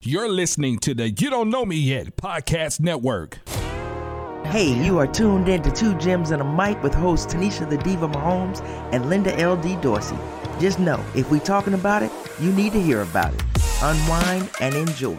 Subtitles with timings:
[0.00, 3.40] You're listening to the You Don't Know Me Yet podcast network.
[4.46, 7.78] Hey, you are tuned in to Two Gems and a Mic with hosts Tinesha the
[7.78, 9.74] Diva Mahomes and Linda L.D.
[9.82, 10.16] Dorsey.
[10.60, 13.42] Just know, if we talking about it, you need to hear about it.
[13.82, 15.16] Unwind and enjoy.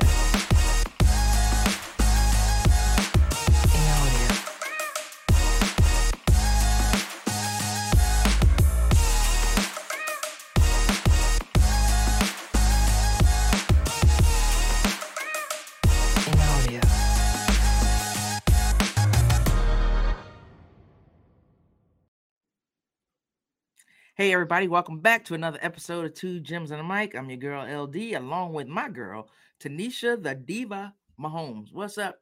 [24.19, 27.15] Hey everybody, welcome back to another episode of Two Gems and a Mic.
[27.15, 29.29] I'm your girl LD, along with my girl
[29.61, 31.71] Tinesha the Diva Mahomes.
[31.71, 32.19] What's up?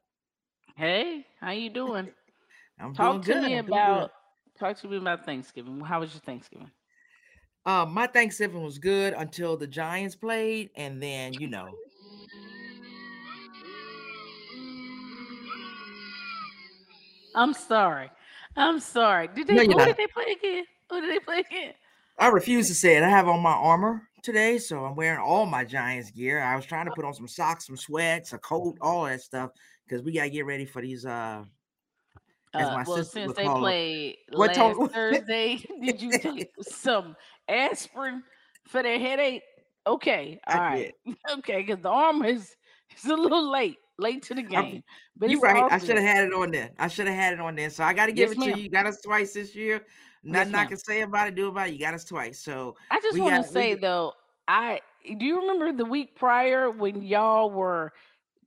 [0.75, 2.09] Hey, how you doing?
[2.79, 4.11] I'm talk doing to me I'm about
[4.59, 5.79] talk to me about Thanksgiving.
[5.79, 6.69] How was your Thanksgiving?
[7.65, 11.67] Uh, my Thanksgiving was good until the Giants played, and then you know,
[17.33, 18.11] I'm sorry.
[18.55, 19.29] I'm sorry.
[19.29, 20.65] Did they No, who did they play again?
[20.91, 21.73] Who did they play again?
[22.17, 23.03] I refuse to say it.
[23.03, 26.41] I have on my armor today, so I'm wearing all my Giants gear.
[26.41, 29.51] I was trying to put on some socks, some sweats, a coat, all that stuff,
[29.85, 31.05] because we gotta get ready for these.
[31.05, 31.43] Uh,
[32.53, 37.15] as Uh, my well, sister since they played What last Thursday, did you take some
[37.47, 38.23] aspirin
[38.67, 39.43] for their headache?
[39.85, 40.93] Okay, I all right,
[41.37, 42.55] okay, because the armor is
[42.97, 44.83] is a little late, late to the game.
[45.15, 45.63] But You're right.
[45.71, 46.71] I should have had it on there.
[46.77, 47.69] I should have had it on there.
[47.69, 48.63] So I got to give Yes, it to you.
[48.63, 49.83] You got us twice this year.
[50.23, 51.73] Nothing I can say about it, do about it.
[51.73, 52.39] You got us twice.
[52.39, 54.13] So I just want to say got- though,
[54.47, 54.81] I
[55.17, 57.93] do you remember the week prior when y'all were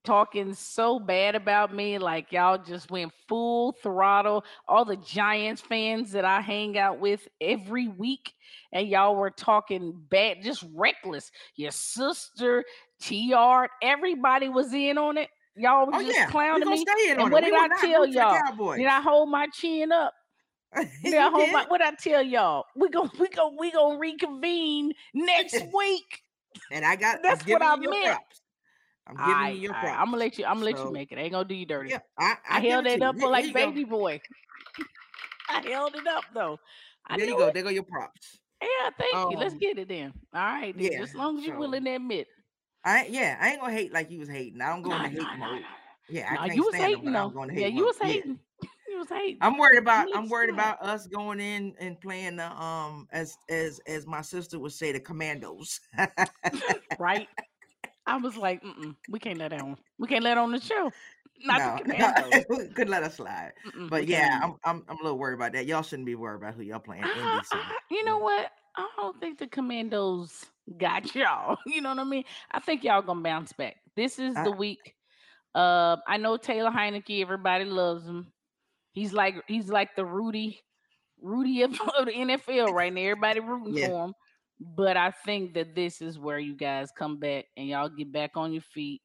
[0.04, 4.44] talking so bad about me, like y'all just went full throttle.
[4.68, 8.32] All the Giants fans that I hang out with every week,
[8.72, 11.30] and y'all were talking bad, just reckless.
[11.56, 12.64] Your sister,
[13.00, 15.28] tr everybody was in on it.
[15.56, 16.84] Y'all was oh just yeah, clowning me.
[17.10, 17.46] And what it.
[17.50, 18.76] Did I tell for y'all?
[18.76, 20.12] Did I hold my chin up?
[20.74, 21.70] I hold my did.
[21.70, 22.64] what I tell y'all?
[22.76, 26.22] We gon' we gon' we gonna reconvene next week.
[26.70, 27.22] and I got.
[27.22, 28.04] That's what I meant.
[28.04, 28.40] Props.
[29.08, 29.88] I'm giving Aight, you your props.
[29.98, 30.44] I'm gonna let you.
[30.46, 31.18] I'm gonna let you make it.
[31.18, 31.90] I ain't gonna do you dirty.
[31.90, 33.06] Yeah, I, I, I, held it you.
[33.06, 33.52] up Here- like go.
[33.52, 34.20] baby boy.
[35.48, 36.58] I held it up though.
[37.08, 37.48] I There you go.
[37.48, 37.54] it.
[37.54, 38.38] There go your props.
[38.62, 39.38] Yeah, thank you.
[39.38, 40.12] Let's Um, get it then.
[40.32, 40.92] All right, then.
[40.92, 42.28] yeah, As long as you're so- willing to admit.
[42.84, 44.60] I yeah, I ain't gonna hate like you was hating.
[44.60, 45.60] I don't go Nah, in the nah, hate nah, mode.
[45.60, 45.68] nah.
[46.08, 47.44] Yeah, I can't you was stand them, hating I'm though.
[47.46, 48.08] to Yeah, hate you was mode.
[48.08, 48.14] Yeah.
[48.14, 48.40] hating.
[48.88, 49.40] You was hating.
[49.40, 53.80] I'm worried about I'm worried about us going in and playing the um as as
[53.86, 55.80] as my sister would say the commandos.
[56.98, 57.28] right?
[58.06, 58.62] I was like,
[59.08, 59.76] we can't let that on.
[59.98, 60.92] We can't let on the show.
[61.44, 62.46] Not the no, commandos.
[62.48, 63.52] no, couldn't let us slide.
[63.66, 65.66] Mm-mm, But yeah, I'm, I'm I'm a little worried about that.
[65.66, 67.04] Y'all shouldn't be worried about who y'all playing.
[67.04, 68.52] I- I- you know what?
[68.76, 71.56] I don't think the Commandos got y'all.
[71.66, 72.24] You know what I mean?
[72.50, 73.76] I think y'all gonna bounce back.
[73.96, 74.94] This is the week.
[75.54, 77.20] Uh, I know Taylor Heinicke.
[77.20, 78.32] Everybody loves him.
[78.92, 80.60] He's like he's like the Rudy,
[81.20, 83.00] Rudy of, of the NFL right now.
[83.02, 83.88] Everybody rooting Yeah.
[83.88, 84.14] for him.
[84.60, 88.32] But I think that this is where you guys come back and y'all get back
[88.36, 89.00] on your feet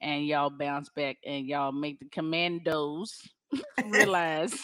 [0.00, 3.20] and y'all bounce back and y'all make the Commandos
[3.90, 4.54] realize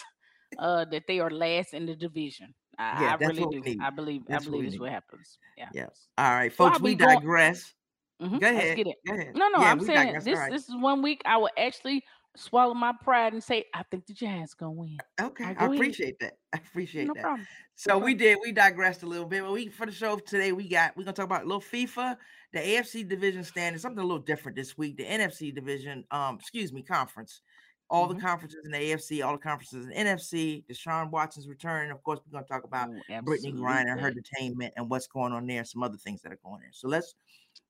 [0.57, 2.53] uh that they are last in the division.
[2.77, 3.59] I, Yeah, I that's really what do.
[3.61, 3.79] need.
[3.81, 5.39] I believe That's I what believe this what happens.
[5.57, 5.69] Yeah.
[5.73, 5.87] Yeah.
[6.17, 7.73] All right, folks, we we digress.
[8.21, 8.77] Mhm, Go let's ahead.
[8.77, 8.95] get it.
[9.05, 9.35] Go ahead.
[9.35, 10.23] No, no, Yeah, I'm saying digress.
[10.23, 10.51] this right.
[10.51, 12.03] this is one week I will actually
[12.35, 14.97] swallow my pride and say I think the Jazz gonna win.
[15.19, 15.75] Okay, Alright, I go ahead.
[15.75, 16.37] appreciate that.
[16.53, 17.21] I appreciate No that.
[17.23, 17.47] problem.
[17.75, 18.39] So we did.
[18.43, 19.43] We digressed a little bit.
[19.43, 22.17] But we for the show today, we got we're gonna talk about a little FIFA,
[22.53, 24.97] the AFC division standing, something a little different this week.
[24.97, 27.41] The NFC division, um, excuse me, conference.
[27.89, 28.15] All Mhm.
[28.15, 30.63] the conferences in the AFC, all the conferences in the NFC.
[30.69, 31.89] Deshaun Watson's return.
[31.91, 34.21] Of course, we're gonna talk about Oh, Brittney Griner, her absolutely.
[34.23, 35.63] detainment, and what's going on there.
[35.63, 36.71] Some other things that are going there.
[36.73, 37.15] So let's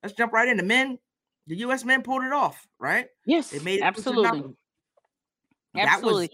[0.02, 0.56] let's jump right in.
[0.56, 0.98] The men,
[1.46, 1.84] the U.S.
[1.84, 3.08] men pulled it off, right?
[3.26, 4.40] Yes, They made it to absolutely.
[5.74, 6.30] That was Absolutely.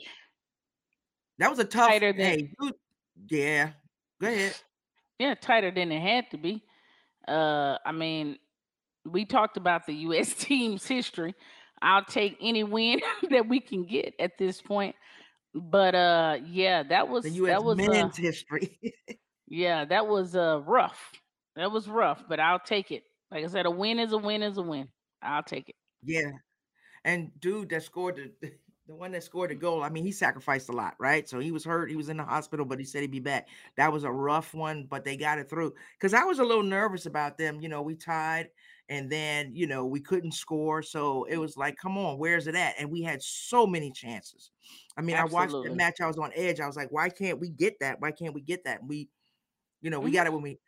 [1.39, 1.89] that was a tough.
[1.91, 2.53] Tighter than-
[3.29, 3.73] yeah.
[4.21, 4.57] Go ahead.
[5.19, 6.65] yeah, tighter than it had to be.
[7.29, 8.39] Uh, I mean,
[9.05, 10.33] we talked about the U.S.
[10.39, 11.35] team's history.
[11.85, 13.01] I'll take any win
[13.31, 14.97] that we can get at this point.
[15.55, 18.79] But uh, yeah, that was that was uh, history.
[19.47, 21.13] yeah, that was uh rough.
[21.55, 23.05] That was rough, but I'll take it.
[23.31, 24.89] Like I said, a win is a win is a win.
[25.23, 25.77] I'll take it.
[26.03, 26.31] Yeah.
[27.05, 28.51] And dude that scored the
[28.87, 31.27] the one that scored the goal, I mean, he sacrificed a lot, right?
[31.27, 33.49] So he was hurt, he was in the hospital, but he said he'd be back.
[33.77, 35.73] That was a rough one, but they got it through.
[35.99, 37.63] Because I was a little nervous about them.
[37.63, 38.49] You know, we tied
[38.89, 40.83] and then you know we couldn't score.
[40.83, 42.75] So it was like, come on, where's it at?
[42.79, 44.51] And we had so many chances.
[44.97, 46.61] I mean, I watched the match, I was on edge.
[46.61, 48.01] I was like, why can't we get that?
[48.01, 48.81] Why can't we get that?
[48.81, 49.09] And we,
[49.81, 50.15] you know, we Mhm.
[50.15, 50.59] got it when we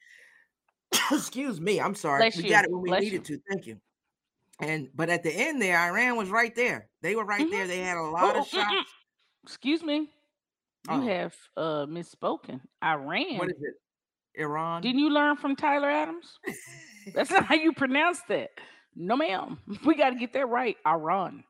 [1.13, 2.23] excuse me, I'm sorry.
[2.23, 2.51] Bless we you.
[2.51, 3.39] got it when we Bless needed to.
[3.49, 3.81] Thank you.
[4.61, 6.89] And but at the end there, Iran was right there.
[7.03, 7.51] They were right Mhm.
[7.51, 7.67] there.
[7.67, 8.49] They had a lot oh, of mm, mm.
[8.49, 8.91] shots.
[9.45, 9.95] Excuse me.
[9.95, 10.09] You
[10.89, 12.61] Oh, have uh misspoken.
[12.83, 13.39] Iran.
[13.39, 13.75] what is it?
[14.41, 14.83] Iran?
[14.83, 16.39] Didn't you learn from Tyler Adams?
[17.15, 18.51] That's not how you pronounce that.
[18.95, 19.59] No, ma'am.
[19.85, 20.77] We got to get that right.
[20.87, 21.45] Iran.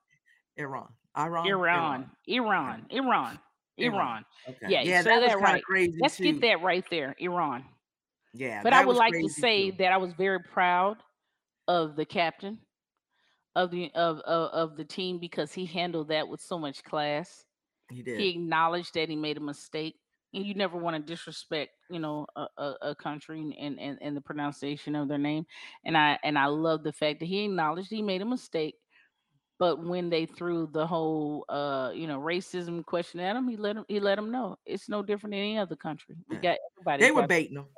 [0.57, 0.89] Iran.
[1.17, 1.47] Iran.
[1.47, 2.11] Iran.
[2.27, 2.87] Iran.
[2.91, 3.39] Iran.
[3.79, 4.25] Iran.
[4.49, 4.67] Okay.
[4.69, 5.63] Yeah, yeah, that, that right.
[5.63, 6.25] Crazy Let's too.
[6.25, 7.15] get that right there.
[7.19, 7.65] Iran.
[8.33, 8.63] Yeah.
[8.63, 9.77] But I would like to say too.
[9.79, 10.97] that I was very proud
[11.69, 12.59] of the captain
[13.55, 17.45] of the of, of of the team because he handled that with so much class.
[17.91, 18.19] He did.
[18.21, 19.97] He acknowledged that he made a mistake.
[20.35, 24.17] And you never want to disrespect, you know, a, a, a country and, and and
[24.17, 25.47] the pronunciation of their name.
[25.85, 28.77] And I and I love the fact that he acknowledged he made a mistake.
[29.59, 33.77] But when they threw the whole uh, you know, racism question at him, he let
[33.77, 36.17] him he let him know it's no different than any other country.
[36.29, 37.05] We got everybody.
[37.05, 37.69] They were baiting him.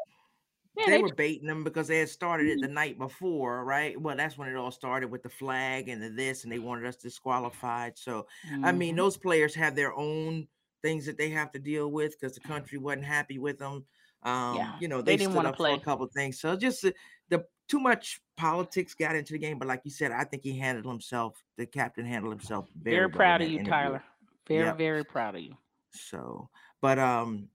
[0.76, 4.00] yeah, they they were baiting them because they had started it the night before, right?
[4.00, 6.86] Well, that's when it all started with the flag and the this, and they wanted
[6.86, 7.98] us disqualified.
[7.98, 8.26] So,
[8.62, 8.96] I mean, Mhm.
[8.96, 10.48] those players have their own
[10.82, 13.84] things that they have to deal with because the country wasn't happy with them.
[14.22, 16.40] Um, Yeah, you know, they they, didn't stood wanna up for a couple of things.
[16.40, 16.94] So just the,
[17.28, 19.58] the too much politics got into the game.
[19.58, 21.42] But like you said, I think he handled himself.
[21.56, 23.70] The captain handled himself very, very proud of you, interview.
[23.70, 24.04] Tyler.
[24.46, 24.78] Very, Yep.
[24.78, 25.54] very proud of you.
[25.90, 26.48] So,
[26.80, 27.48] but um,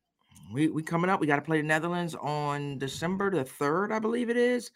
[0.52, 1.20] we we coming up.
[1.20, 4.72] We got to play the Netherlands on December the third, I believe it is.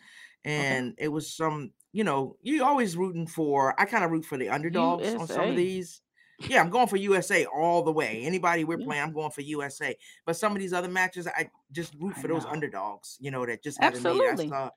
[0.45, 3.79] And it was some, you know, you always rooting for.
[3.79, 6.01] I kind of root for the underdogs on some of these.
[6.39, 8.21] Yeah, I'm going for USA all the way.
[8.23, 8.85] Anybody we're Yeah.
[8.85, 9.95] playing, I'm going for USA.
[10.25, 13.17] But some of these other matches, I just root I for those underdogs.
[13.19, 13.85] You know, that just made.
[13.85, 14.49] I Absolutely.
[14.49, 14.69] saw,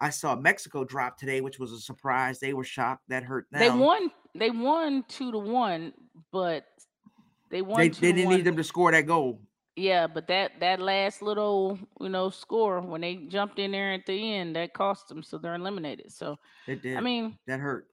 [0.00, 2.40] I saw Mexico drop today, which was a surprise.
[2.40, 3.04] They were shocked.
[3.08, 3.60] That hurt them.
[3.60, 4.10] They won.
[4.34, 5.92] They won two to one,
[6.32, 6.66] but
[7.50, 8.36] they won They, they didn't one.
[8.36, 9.40] need them to score that goal.
[9.76, 14.06] Yeah, but that that last little you know score when they jumped in there at
[14.06, 16.10] the end that cost them, so they're eliminated.
[16.12, 16.96] So It did.
[16.96, 17.86] I mean, that hurt.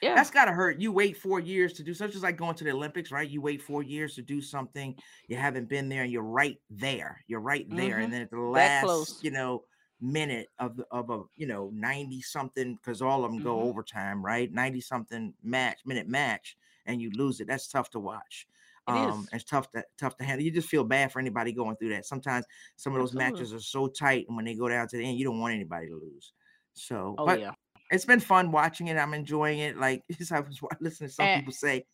[0.00, 0.80] Yeah, That's gotta hurt.
[0.80, 3.28] You wait four years to do such as like going to the Olympics, right?
[3.28, 4.96] You wait four years to do something.
[5.28, 7.22] You haven't been there, and you're right there.
[7.28, 8.00] You're right there, Mhm.
[8.00, 9.64] and then at the last, you know,
[10.00, 13.68] minute of the of a you know ninety something because all of them go Mhm.
[13.68, 14.50] overtime, right?
[14.52, 16.56] Ninety something match minute match,
[16.86, 17.46] and you lose it.
[17.46, 18.48] That's tough to watch.
[18.86, 19.32] It Um, is.
[19.32, 20.44] it's tough to tough to handle.
[20.44, 22.04] You just feel bad for anybody going through that.
[22.06, 22.46] Sometimes
[22.76, 23.14] some of those Absolutely.
[23.14, 25.54] matches are so tight, and when they go down to the end, you don't want
[25.54, 26.32] anybody to lose.
[26.72, 27.54] So, Oh but yeah.
[27.90, 28.96] It's been fun watching it.
[28.96, 29.76] I'm enjoying it.
[29.78, 30.02] Like
[30.32, 31.84] I was listening to some And- people say,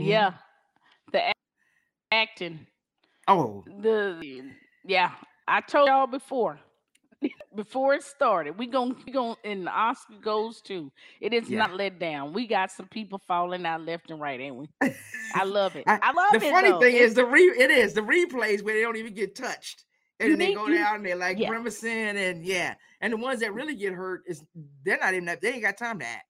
[0.00, 0.06] Mhm.
[0.06, 0.34] Yeah.
[1.12, 1.32] The ac-
[2.10, 2.66] acting.
[3.28, 4.50] "Oh, The
[4.84, 5.12] yeah.
[5.46, 6.58] I told y'all before.
[7.54, 10.90] Before it started, we gon' we gon' and the Oscar goes to
[11.20, 11.58] It is Yeah.
[11.58, 12.32] not let down.
[12.32, 14.66] We got some people falling out left and right, ain't we?
[15.34, 15.84] I love it.
[15.86, 16.40] I- I, love the it.
[16.40, 16.80] The funny though.
[16.80, 19.84] thing It's- is the re it is the replays where they don't even get touched,
[20.20, 21.48] and You they go you- down and they're like yeah.
[21.48, 24.42] grimacing and yeah, and the ones that really get hurt is
[24.84, 26.26] they're not even that they ain't got time to act,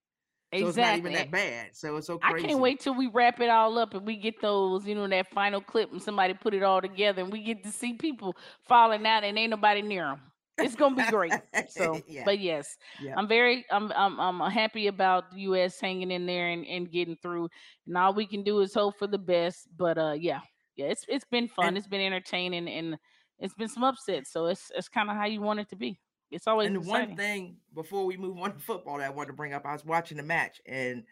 [0.55, 1.69] so it's not even that bad.
[1.73, 4.41] So it's so I can't wait till we wrap it all up and we get
[4.41, 7.63] those, you know, that final clip and somebody put it all together and we get
[7.63, 8.35] to see people
[8.67, 10.21] falling out and ain't nobody near them.
[10.59, 11.33] It's gonna be great.
[11.69, 12.21] So, Yeah.
[12.25, 13.15] but yes, Yeah.
[13.17, 15.79] I'm very, I'm, I'm, I'm happy about the U.S.
[15.79, 17.49] hanging in there and, and getting through.
[17.87, 19.67] And all we can do is hope for the best.
[19.75, 20.41] But uh, yeah,
[20.75, 21.69] yeah, it's it's been fun.
[21.69, 22.97] And- it's been entertaining and
[23.39, 24.31] it's been some upsets.
[24.31, 25.99] So it's it's kind of how you want it to be.
[26.31, 29.27] It's always And the one thing before we move on to football that I wanted
[29.27, 31.03] to bring up, I was watching the match and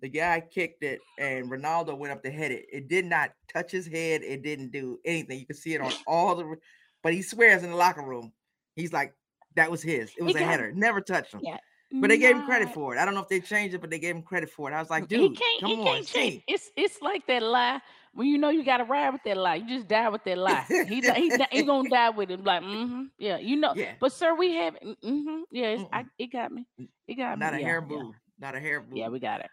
[0.00, 2.66] the guy kicked it and Ronaldo went up to head it.
[2.72, 4.22] It did not touch his head.
[4.22, 5.38] It didn't do anything.
[5.38, 6.56] You can see it on all the,
[7.02, 8.32] but he swears in the locker room,
[8.74, 9.14] he's like,
[9.56, 10.12] that was his.
[10.16, 10.72] It was a header.
[10.72, 11.40] Never touched him.
[11.42, 11.58] Yeah.
[11.92, 13.00] But they gave him credit for it.
[13.00, 14.74] I don't know if they changed it, but they gave him credit for it.
[14.74, 15.60] I was like, he dude, can't.
[15.60, 16.42] come he on, can't change.
[16.46, 17.80] It's it's like that lie
[18.12, 19.56] when you know you got to ride with that lie.
[19.56, 20.64] You just die with that lie.
[20.68, 22.42] He he he gonna die with it.
[22.44, 23.74] Like mm-hmm, yeah, you know.
[23.74, 23.92] Yeah.
[24.00, 25.66] But sir, we have mm-hmm, yeah.
[25.68, 26.66] It's, I, it got me.
[27.06, 27.62] It got Not a me.
[27.62, 27.96] yeah, hair yeah.
[27.96, 28.14] move.
[28.38, 28.96] Not a hair move.
[28.96, 29.50] Yeah, we got it.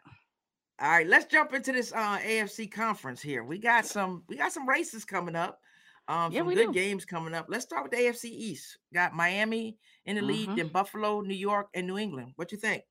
[0.80, 3.44] All right, let's jump into this uh, AFC conference here.
[3.44, 5.60] We got some we got some races coming up.
[6.08, 6.74] Um, Yeah, some we good do.
[6.74, 7.48] games coming up.
[7.50, 8.78] Let's start with the AFC East.
[8.94, 10.56] Got Miami in the lead, Mhm.
[10.56, 12.34] then Buffalo, New York, and New England.
[12.38, 12.84] What you think?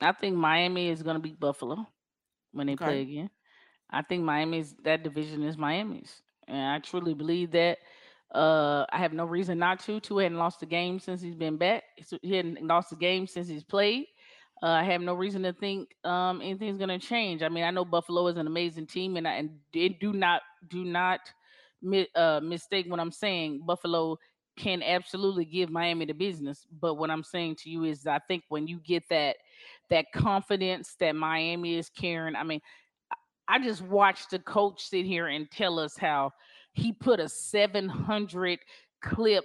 [0.00, 1.86] I think Miami is gonna beat Buffalo
[2.52, 3.30] when they play again.
[3.90, 7.78] I think Miami's that division is Miami's, and I truly believe that.
[8.34, 10.00] Uh, I have no reason not to.
[10.00, 11.84] Tua hadn't lost a game since he's been back.
[12.22, 14.06] He hadn't lost a game since he's played.
[14.62, 17.42] Uh, I have no reason to think um, anything's gonna change.
[17.42, 20.84] I mean, I know Buffalo is an amazing team, and I and do not do
[20.84, 21.20] not
[21.82, 23.62] mi- uh, mistake what I'm saying.
[23.66, 24.18] Buffalo
[24.56, 28.44] can absolutely give Miami the business, but what I'm saying to you is, I think
[28.48, 29.36] when you get that
[29.90, 32.60] that confidence that Miami is carrying, I mean,
[33.48, 36.32] I- just watched the coach sit here and tell us how
[36.74, 38.58] he put a 700
[39.02, 39.44] clip,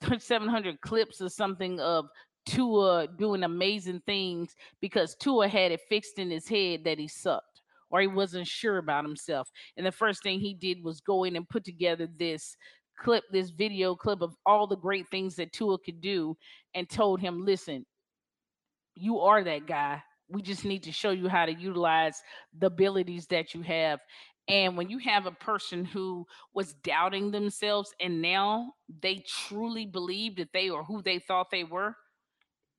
[0.18, 2.08] 700 clips or something of
[2.46, 7.62] Tua doing amazing things because Tua had it fixed in his head that he sucked
[7.90, 9.50] or he wasn't sure about himself.
[9.76, 12.56] And the first thing he did was go in and put together this
[12.98, 16.36] clip, this video clip of all the great things that Tua could do
[16.74, 17.86] and told him, listen,
[18.94, 20.02] you are that guy.
[20.32, 22.22] We just need to show you how to utilize
[22.58, 24.00] the abilities that you have.
[24.48, 28.72] And when you have a person who was doubting themselves and now
[29.02, 31.94] they truly believe that they are who they thought they were,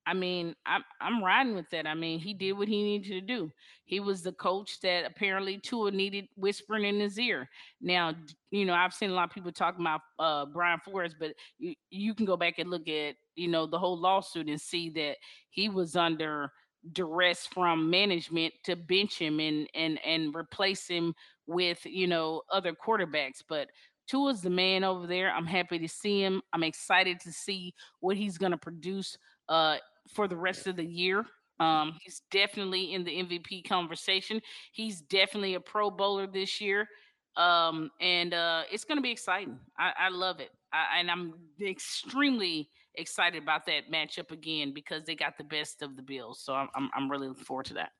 [0.06, 1.86] I mean, I'm I'm riding with that.
[1.86, 3.50] I mean, he did what he needed to do.
[3.84, 7.48] He was the coach that apparently Tua needed whispering in his ear.
[7.80, 8.14] Now,
[8.50, 11.74] you know, I've seen a lot of people talking about uh, Brian Flores, but you,
[11.90, 15.16] you can go back and look at you know the whole lawsuit and see that
[15.48, 16.52] he was under
[16.92, 21.14] duress from management to bench him and and and replace him
[21.46, 23.42] with you know other quarterbacks.
[23.48, 23.68] But
[24.06, 25.30] Tua's the man over there.
[25.30, 26.42] I'm happy to see him.
[26.52, 29.16] I'm excited to see what he's going to produce
[29.48, 29.76] uh,
[30.12, 31.24] for the rest of the year.
[31.60, 34.40] Um, he's definitely in the MVP conversation.
[34.72, 36.88] He's definitely a Pro Bowler this year,
[37.36, 39.58] um, and uh, it's going to be exciting.
[39.78, 45.14] I, I love it, I, and I'm extremely excited about that matchup again because they
[45.14, 46.40] got the best of the Bills.
[46.40, 47.90] So I'm I'm, I'm really looking forward to that.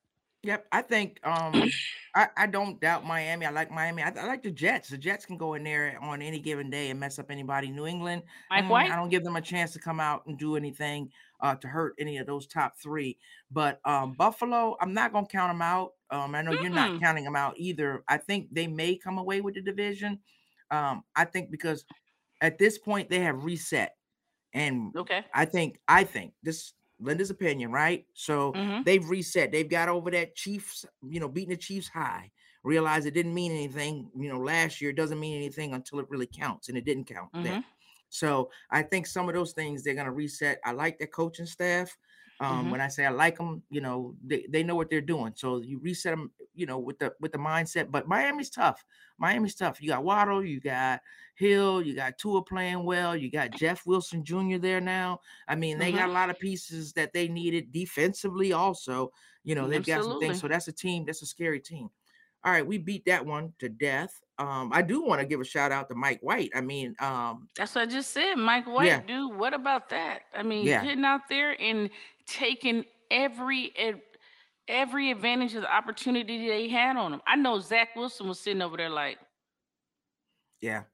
[0.45, 1.71] Yep, I think um
[2.15, 3.47] I, I don't doubt Miami.
[3.47, 4.03] I like Miami.
[4.03, 4.89] I, I, like the Jets.
[4.89, 7.71] The Jets can go in there on any given day and mess up anybody.
[7.71, 8.91] New England, Mike White.
[8.91, 11.11] I don't give them a chance to come out and do anything
[11.41, 13.19] uh, to hurt any of those top three.
[13.51, 15.93] But um, Buffalo, I'm not gonna count them out.
[16.11, 16.63] Um, I know mm-hmm.
[16.63, 18.05] you're not counting them out either.
[18.07, 20.21] I think they may come away with the division.
[20.71, 21.85] Um, I think because
[22.43, 23.97] at this point they have reset,
[24.53, 28.07] and okay, I think I think this Linda's opinion, right?
[28.15, 28.83] So mm-hmm.
[28.85, 29.53] they've reset.
[29.53, 32.31] They've got over that Chiefs, you know, beating the Chiefs high.
[32.63, 34.91] Realize it didn't mean anything, you know, last year.
[34.91, 37.45] It doesn't mean anything until it really counts, and it didn't count mm-hmm.
[37.45, 37.65] then.
[38.09, 40.61] So I think some of those things they're gonna reset.
[40.65, 41.95] I like their coaching staff.
[42.41, 42.71] Um, mm-hmm.
[42.71, 45.33] When I say I like them, you know, they, they know what they're doing.
[45.37, 47.91] So you reset them, you know, with the with the mindset.
[47.91, 48.85] But Miami's tough.
[49.19, 49.81] Miami's tough.
[49.81, 51.01] You got Waddle, you got
[51.37, 54.59] Hill, you got Tua playing well, you got Jeff Wilson Jr.
[54.59, 55.21] there now.
[55.47, 55.99] I mean, they mm-hmm.
[55.99, 58.53] got a lot of pieces that they needed defensively.
[58.53, 59.13] Also,
[59.45, 60.03] you know, they've Absolutely.
[60.03, 60.41] got some things.
[60.41, 61.05] So that's a team.
[61.07, 61.89] That's a scary team.
[62.45, 64.21] All right, we beat that one to death.
[64.39, 66.51] Um, I do want to give a shout out to Mike White.
[66.55, 69.01] I mean, um, that's what I just said, Mike White, yeah.
[69.01, 69.35] dude.
[69.35, 70.23] What about that?
[70.35, 70.85] I mean, yeah.
[70.85, 71.89] getting out there and
[72.27, 73.73] taking every
[74.69, 77.21] every advantage of the opportunity they had on him.
[77.27, 79.19] I know Zach Wilson was sitting over there like,
[80.61, 80.85] yeah,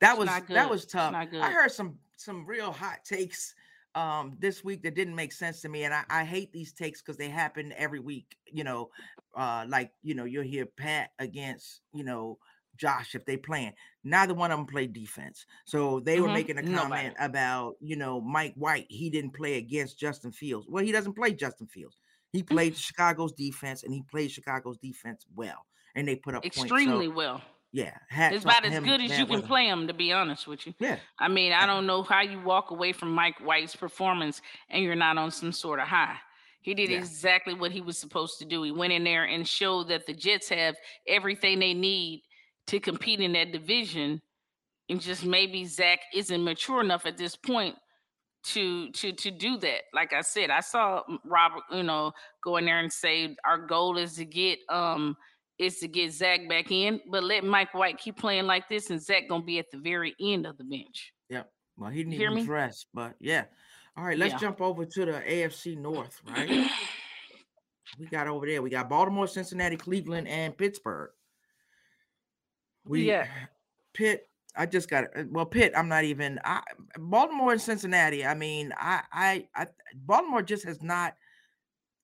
[0.00, 1.14] that was that was tough.
[1.14, 3.54] I heard some some real hot takes
[3.96, 7.00] um this week that didn't make sense to me and i, I hate these takes
[7.00, 8.90] because they happen every week you know
[9.34, 12.38] uh like you know you'll hear pat against you know
[12.76, 13.72] josh if they playing
[14.04, 16.26] neither one of them played defense so they mm-hmm.
[16.26, 17.14] were making a comment Nobody.
[17.18, 21.32] about you know mike white he didn't play against justin fields well he doesn't play
[21.32, 21.96] justin fields
[22.32, 22.54] he mm-hmm.
[22.54, 27.12] played chicago's defense and he played chicago's defense well and they put up extremely so,
[27.12, 27.42] well
[27.72, 29.86] yeah, it's about as good as you can play him.
[29.86, 30.96] To be honest with you, yeah.
[31.18, 34.40] I mean, I don't know how you walk away from Mike White's performance
[34.70, 36.16] and you're not on some sort of high.
[36.62, 36.98] He did yeah.
[36.98, 38.62] exactly what he was supposed to do.
[38.62, 40.74] He went in there and showed that the Jets have
[41.06, 42.22] everything they need
[42.68, 44.20] to compete in that division,
[44.88, 47.76] and just maybe Zach isn't mature enough at this point
[48.44, 49.82] to to to do that.
[49.92, 53.98] Like I said, I saw Robert, you know, go in there and say our goal
[53.98, 55.16] is to get um
[55.58, 59.02] is to get Zach back in, but let Mike White keep playing like this, and
[59.02, 61.12] Zach gonna be at the very end of the bench.
[61.30, 61.50] Yep.
[61.76, 63.44] Well, he needs rest, but yeah.
[63.96, 64.38] All right, let's yeah.
[64.38, 66.70] jump over to the AFC North, right?
[67.98, 68.60] we got over there.
[68.60, 71.10] We got Baltimore, Cincinnati, Cleveland, and Pittsburgh.
[72.86, 73.26] We yeah.
[73.94, 74.28] Pitt.
[74.58, 75.72] I just got uh, well, Pitt.
[75.76, 76.40] I'm not even.
[76.44, 76.62] I
[76.98, 78.24] Baltimore and Cincinnati.
[78.24, 81.14] I mean, I, I, I Baltimore just has not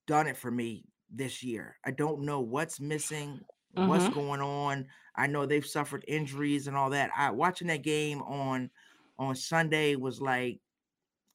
[0.07, 1.77] done it for me this year.
[1.85, 3.39] I don't know what's missing,
[3.75, 3.87] mm-hmm.
[3.87, 4.87] what's going on.
[5.15, 7.11] I know they've suffered injuries and all that.
[7.15, 8.69] I watching that game on
[9.17, 10.59] on Sunday was like,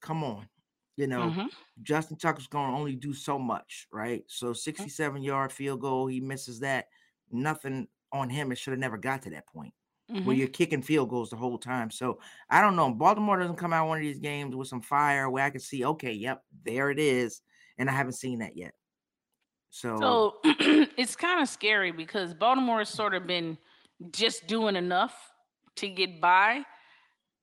[0.01, 0.49] come on,
[0.97, 1.47] you know, mm-hmm.
[1.83, 4.25] Justin Tucker's going to only do so much, right?
[4.27, 4.57] So mm.
[4.57, 6.87] 67 yard field goal, he misses that.
[7.31, 8.53] Nothing on him.
[8.53, 9.73] It should have never got to that point
[10.11, 10.25] mm-hmm.
[10.25, 11.91] where you're kicking field goals the whole time.
[11.91, 12.19] So
[12.51, 12.91] I don't know.
[12.91, 15.85] Baltimore doesn't come out one of these games with some fire where I can see,
[15.85, 17.43] okay, yep, there it is,
[17.79, 18.73] and I haven't seen that yet.
[19.71, 20.35] So, so
[20.97, 23.59] it's kind of scary because Baltimore has sort of been
[24.13, 25.15] just doing enough
[25.77, 26.63] to get by.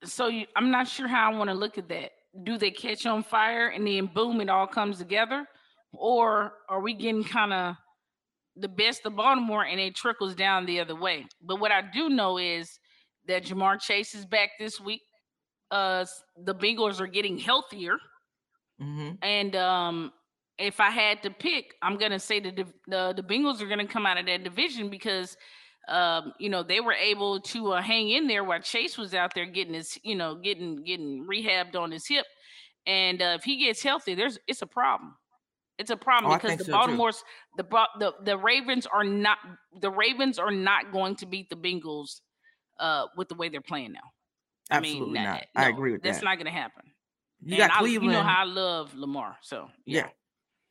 [0.04, 2.12] So you, I'm not sure how I want to look at that.
[2.44, 5.46] Do they catch on fire and then boom, it all comes together?
[5.94, 7.76] Or are we getting kind of
[8.56, 11.26] the best of Baltimore and it trickles down the other way?
[11.42, 12.80] But what I do know is
[13.28, 15.02] that Ja'Marr Chase is back this week.
[15.72, 16.06] Uh,
[16.38, 17.98] the Bengals are getting healthier.
[18.80, 20.12] hmm And um,
[20.58, 22.52] if I had to pick, I'm gonna say the
[22.88, 25.36] the the Bengals are gonna come out of that division because
[25.88, 29.34] um, you know they were able to uh, hang in there while Chase was out
[29.36, 32.26] there getting his you know getting getting rehabbed on his hip,
[32.86, 35.16] and uh, if he gets healthy, there's it's a problem.
[35.78, 36.78] It's a problem Oh, because the so too.
[36.78, 37.24] Baltimore's
[37.58, 37.64] the
[38.00, 39.38] the the Ravens are not
[39.82, 42.22] the Ravens are not going to beat the Bengals
[42.80, 44.00] uh with the way they're playing now.
[44.72, 45.46] I mean, Absolutely nah, not.
[45.56, 46.26] I agree with That's that.
[46.26, 46.84] That's not going to happen.
[47.42, 48.12] you And got I, Cleveland.
[48.12, 50.00] you know how I love Lamar, so yeah.
[50.06, 50.10] yeah.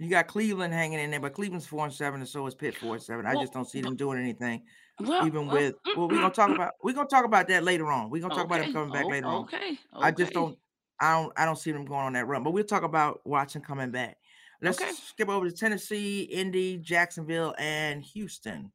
[0.01, 2.75] You got Cleveland hanging in there, but Cleveland's four and seven, and so is Pitt
[2.77, 3.27] four and seven.
[3.27, 4.65] I Well, just don't see them doing anything.
[4.99, 7.87] Well, even well, with well, we're gonna talk about we're gonna talk about that later
[7.93, 8.11] on.
[8.11, 9.43] We're gonna talk about okay, them coming back later on.
[9.45, 10.59] Okay, I just don't
[11.01, 12.43] I don't I don't see them going on that run.
[12.43, 14.17] But we'll talk about Watson coming back.
[14.65, 14.91] Let's Okay.
[14.93, 18.73] skip over to Tennessee, Indy, Jacksonville, and Houston.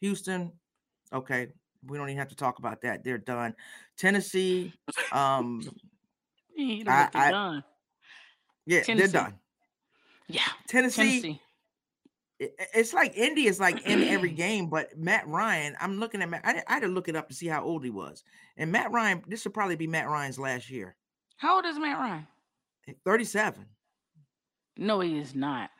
[0.00, 0.52] Houston,
[1.12, 1.48] okay.
[1.86, 3.02] We don't even have to talk about that.
[3.04, 3.54] They're done.
[3.96, 4.72] Tennessee,
[5.10, 5.62] um,
[6.58, 7.64] I- I, done.
[8.66, 9.06] yeah, Tennessee.
[9.12, 9.38] they're done.
[10.28, 11.40] Yeah, Tennessee, Tennessee.
[12.38, 16.28] it- it's like Indy is like in every game, but Matt Ryan, I'm looking at
[16.28, 16.42] Matt.
[16.44, 18.22] I, I had to look it up to see how old he was.
[18.56, 20.94] And Matt Ryan, this would probably be Matt Ryan's last year.
[21.36, 22.26] How old is Matt Ryan?
[23.04, 23.66] 37.
[24.76, 25.70] No, he is not.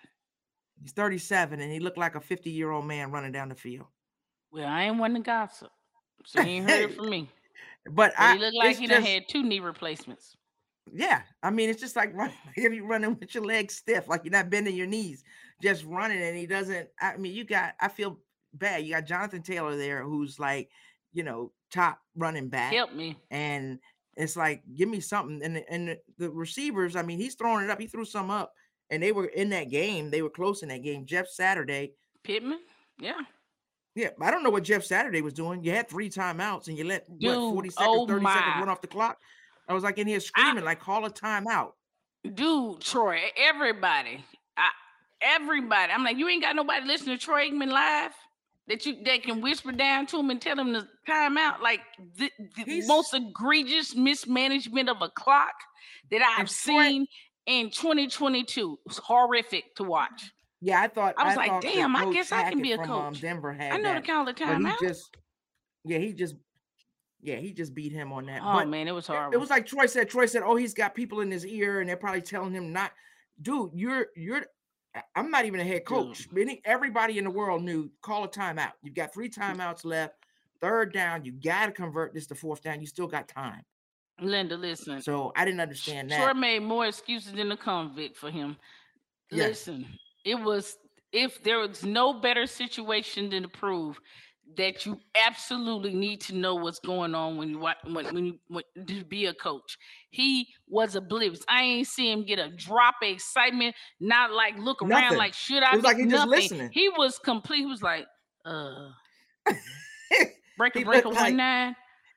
[0.80, 3.86] He's 37 and he looked like a 50 year old man running down the field.
[4.52, 5.70] Well, I ain't one to gossip,
[6.26, 7.28] so you ain't heard it from me.
[7.84, 10.36] But But I he looked like he just- had two knee replacements.
[10.92, 14.24] yeah, I mean it's just like running if you're running with your legs stiff, like
[14.24, 15.24] you're not bending your knees,
[15.62, 16.88] just running and he doesn't.
[17.00, 18.18] I mean, you got I feel
[18.54, 18.84] bad.
[18.84, 20.68] You got Jonathan Taylor there who's like,
[21.12, 22.72] you know, top running back.
[22.72, 23.16] Help me.
[23.32, 23.78] and
[24.16, 27.80] it's like give me something and and the receivers i mean he's throwing it up
[27.80, 28.52] he threw some up
[28.92, 32.60] and they were in that game they were close in that game jeff saturday Pittman.
[33.00, 33.20] Yeah.
[33.96, 36.84] yeah i don't know what jeff saturday was doing you had three timeouts and you
[36.84, 38.34] let what Dude, 40 seconds oh 30 my.
[38.34, 39.18] seconds run off the clock
[39.68, 41.72] i was like in here screaming like call a timeout
[42.22, 44.24] Dude, Troy, everybody,
[44.56, 44.70] I,
[45.20, 45.92] everybody.
[45.92, 48.12] I'm like, you ain't got nobody listening to Troy Aikman live
[48.68, 51.62] that you that can whisper down to him and tell him to time out.
[51.62, 51.80] Like
[52.16, 52.30] the,
[52.64, 55.54] the most egregious mismanagement of a clock
[56.12, 57.08] that I've seen
[57.46, 58.78] in 2022.
[58.84, 60.32] It was horrific to watch.
[60.60, 62.76] yeah i thought I was like, thought that damn, I guess I can be a
[62.76, 63.20] from, um, coach.
[63.20, 64.78] denver had I know that, the but timeout.
[64.80, 65.16] just
[65.84, 66.36] yeah he just
[67.20, 69.34] yeah he just beat him on that Oh but man, it was horrible.
[69.34, 70.08] It was like Troy said.
[70.10, 72.90] Troy said, "Oh, he's got people in his ear, and they're probably telling him not."
[73.40, 74.44] Dude, you're you're.
[74.94, 76.28] I- I'm not even a head coach.
[76.32, 78.72] Many everybody in the world knew call a timeout.
[78.82, 80.14] You've got three timeouts left.
[80.60, 82.80] Third down, you got to convert this to fourth down.
[82.80, 83.62] You still got time.
[84.22, 85.00] Linda, listen.
[85.02, 86.18] So I didn't understand that.
[86.24, 86.36] that.
[86.36, 88.56] made more excuses than the convict for him.
[89.30, 89.46] Yeah.
[89.48, 89.86] Listen,
[90.24, 90.76] it was
[91.12, 93.98] if there was no better situation than to prove
[94.56, 98.64] that you absolutely need to know what's going on when you when when you when,
[98.86, 99.78] to be a coach.
[100.10, 101.42] He was oblivious.
[101.48, 105.18] I ain't see him get a drop of excitement, not like look around Nothing.
[105.18, 106.30] like should I It was be like he just nothing.
[106.30, 106.70] listening.
[106.72, 107.60] He was complete.
[107.60, 108.04] He was like,
[108.44, 108.88] uh
[110.58, 111.76] breaker He breaker looked one like- nine.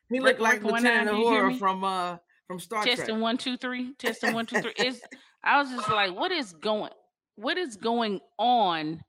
[0.09, 2.97] He looked like break one Lieutenant nine, do Uhura from uh from Star Trek.
[2.97, 5.01] testing one two three testing one two three it's
[5.43, 6.91] i was just like what is going
[7.35, 9.01] what is going on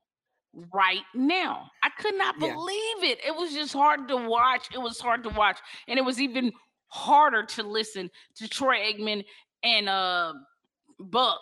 [0.73, 2.51] right now i could not Yeah.
[2.53, 6.01] believe it it was just hard to watch it was hard to watch and it
[6.01, 6.51] was even
[6.87, 9.23] harder to listen to troy aikman
[9.63, 10.33] and uh
[10.99, 11.41] buck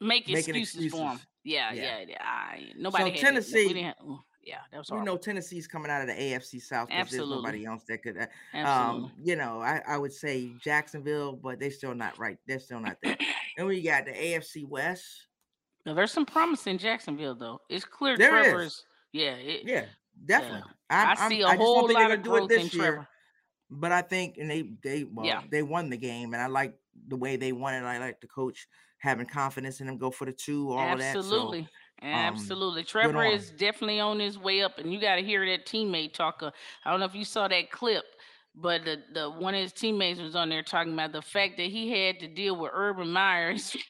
[0.00, 1.82] make Making excuses, for him yeah Yeah.
[2.00, 4.94] yeah, yeah I, nobody had that- Tennessee- we didn't have, oh, yeah that was We
[4.96, 5.14] horrible.
[5.14, 8.16] know Tennessee's coming out of the AFC South because there's nobody else that could.
[8.18, 9.04] Uh, Absolutely.
[9.06, 12.38] um, you know, I, I would say Jacksonville, but they're still not right.
[12.46, 13.16] They're still not there.
[13.58, 15.04] and we got the AFC West.
[15.86, 18.44] Now, there's some promise in jacksonville though it's clear There is.
[18.44, 19.86] trevor's yeah it, Yeah,
[20.26, 20.70] definitely.
[20.90, 22.72] I I'm- I'm- see a I whole they're lot gonna of do it growth this
[22.74, 23.08] in year, Trevor.
[23.72, 25.42] But I think, and they they well, Yeah.
[25.50, 26.76] they won the game, and I like
[27.08, 27.82] the way they won it.
[27.84, 28.66] I like the coach
[28.98, 31.14] having confidence in them, go for the two, all that.
[31.14, 31.64] So
[32.02, 32.82] Absolutely.
[32.82, 32.84] Absolutely.
[32.84, 36.42] Trevor is definitely on his way up, and you got to hear that teammate talk.
[36.42, 36.50] Uh,
[36.84, 38.04] I don't know if you saw that clip,
[38.54, 41.66] but the, the one of his teammates was on there talking about the fact that
[41.66, 43.76] he had to deal with Urban Myers.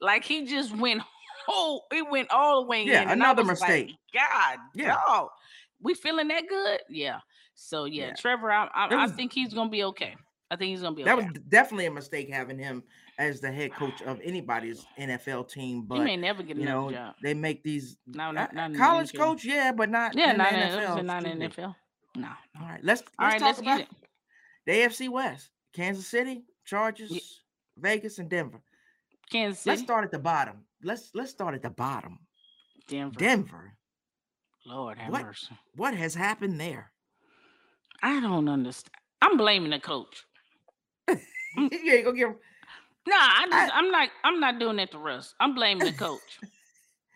[0.00, 1.02] Like he just went
[1.46, 3.10] whole, it went all the way Yeah, in.
[3.10, 3.96] another was like, mistake.
[4.14, 4.96] God, Yeah.
[5.06, 5.28] dog,
[5.80, 6.80] we feeling that good?
[6.88, 7.18] Yeah.
[7.54, 8.14] So yeah, Yeah.
[8.14, 10.16] Trevor, I, I, It I think he's gonna be okay.
[10.50, 12.82] I think he's gonna be that was definitely a mistake having him
[13.18, 15.82] as the head coach of anybody's NFL team.
[15.86, 17.14] But may never get you another know, job.
[17.22, 20.38] they make these No, uh, not, not in college coach, yeah, but not Yeah, in
[20.38, 20.96] not in, NFL.
[20.98, 21.04] NFL.
[21.04, 21.74] Not in NFL.
[22.16, 22.28] No.
[22.60, 23.96] All right, let's let's All right, talk let's about get it.
[24.66, 27.42] the AFC West: Kansas City, Chargers,
[27.78, 28.60] Vegas, and Denver.
[29.30, 30.64] Kansas Let's start at the bottom.
[30.82, 32.18] Let's let's start at the bottom.
[32.88, 33.18] Denver.
[33.18, 33.72] Denver.
[34.66, 35.22] Lord have What?
[35.22, 35.56] mercy.
[35.76, 36.92] What has happened there?
[38.02, 38.94] I don't understand.
[39.22, 40.24] I'm blaming the coach.
[41.08, 41.18] you
[41.56, 42.34] ain't gonna give.
[43.06, 44.08] Nah, I just, I, am not.
[44.24, 45.34] I'm not doing that to Russ.
[45.40, 46.40] I'm blaming the coach.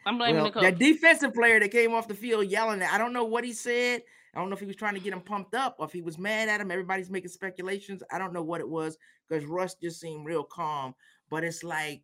[0.07, 0.63] I'm blaming well, the coach.
[0.63, 2.83] That defensive player that came off the field yelling.
[2.83, 4.03] At, I don't know what he said.
[4.35, 6.03] I don't know if he was trying to get him pumped up or if he
[6.03, 6.71] was mad at him.
[6.71, 8.03] Everybody's making speculations.
[8.13, 10.95] I don't know what it was because Russ just seemed real calm.
[11.31, 12.03] But it's like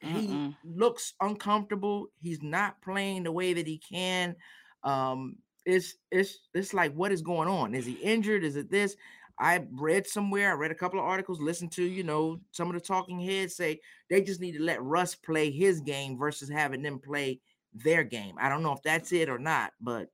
[0.00, 0.56] he Mm-mm.
[0.64, 2.06] looks uncomfortable.
[2.20, 4.36] He's not playing the way that he can.
[4.84, 7.74] Um, it's it's it's like what is going on?
[7.74, 8.44] Is he injured?
[8.44, 8.96] Is it this?
[9.42, 12.74] I read somewhere, I read a couple of articles, listened to, you know, some of
[12.74, 16.80] the talking heads say they just need to let Russ play his game versus having
[16.80, 17.40] them play
[17.74, 18.36] their game.
[18.40, 20.06] I don't know if that's it or not, but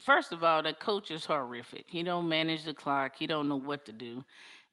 [0.00, 1.86] first of all, the coach is horrific.
[1.88, 3.16] He don't manage the clock.
[3.18, 4.22] He don't know what to do.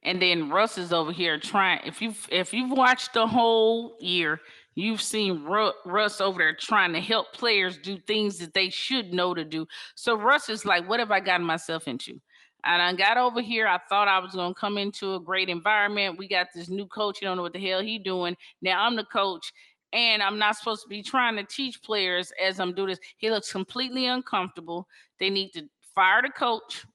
[0.04, 1.82] And then Russ is over here trying.
[1.84, 4.40] If you've if you've watched the whole year,
[4.76, 9.34] you've seen Russ over there trying to help players do things that they should know
[9.34, 9.66] to do.
[9.96, 12.22] So Russ is like, "What have I gotten myself into?"
[12.64, 13.68] And I got over here.
[13.68, 16.18] I thought I was gonna come into a great environment.
[16.18, 17.22] We got this new coach.
[17.22, 18.36] You don't know what the hell he doing.
[18.62, 19.54] Now I'm the coach,
[19.94, 23.00] and I'm not supposed to be trying to teach players as I'm doing this.
[23.18, 24.88] He looks completely uncomfortable.
[25.20, 26.86] They need to fire the coach.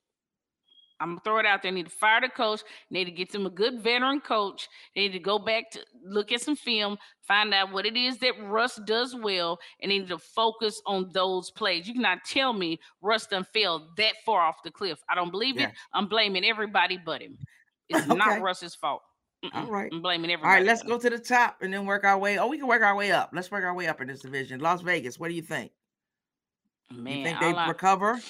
[1.00, 1.72] I'm gonna throw it out there.
[1.72, 2.62] They need to fire the coach.
[2.90, 4.68] They need to get them a good veteran coach.
[4.94, 8.18] They need to go back to look at some film, find out what it is
[8.18, 11.88] that Russ does well, and they need to focus on those plays.
[11.88, 14.98] You cannot tell me Russ done fell that far off the cliff.
[15.08, 15.68] I don't believe yeah.
[15.68, 15.74] it.
[15.92, 17.38] I'm blaming everybody but him.
[17.88, 18.14] It's okay.
[18.14, 19.02] not Russ's fault.
[19.52, 19.90] All right.
[19.92, 20.48] I'm blaming everybody.
[20.48, 22.38] All right, let's go to the top and then work our way.
[22.38, 23.30] Oh, we can work our way up.
[23.32, 24.60] Let's work our way up in this division.
[24.60, 25.72] Las Vegas, what do you think?
[26.92, 28.20] Man, you think they I, recover?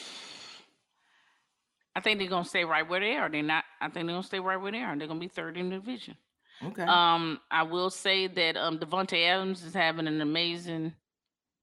[1.96, 3.28] I think they're gonna stay right where they are.
[3.28, 3.64] They're not.
[3.80, 4.96] I think they're gonna stay right where they are.
[4.96, 6.16] They're gonna be third in the division.
[6.62, 6.82] Okay.
[6.82, 10.94] Um, I will say that um Davante Adams is having an amazing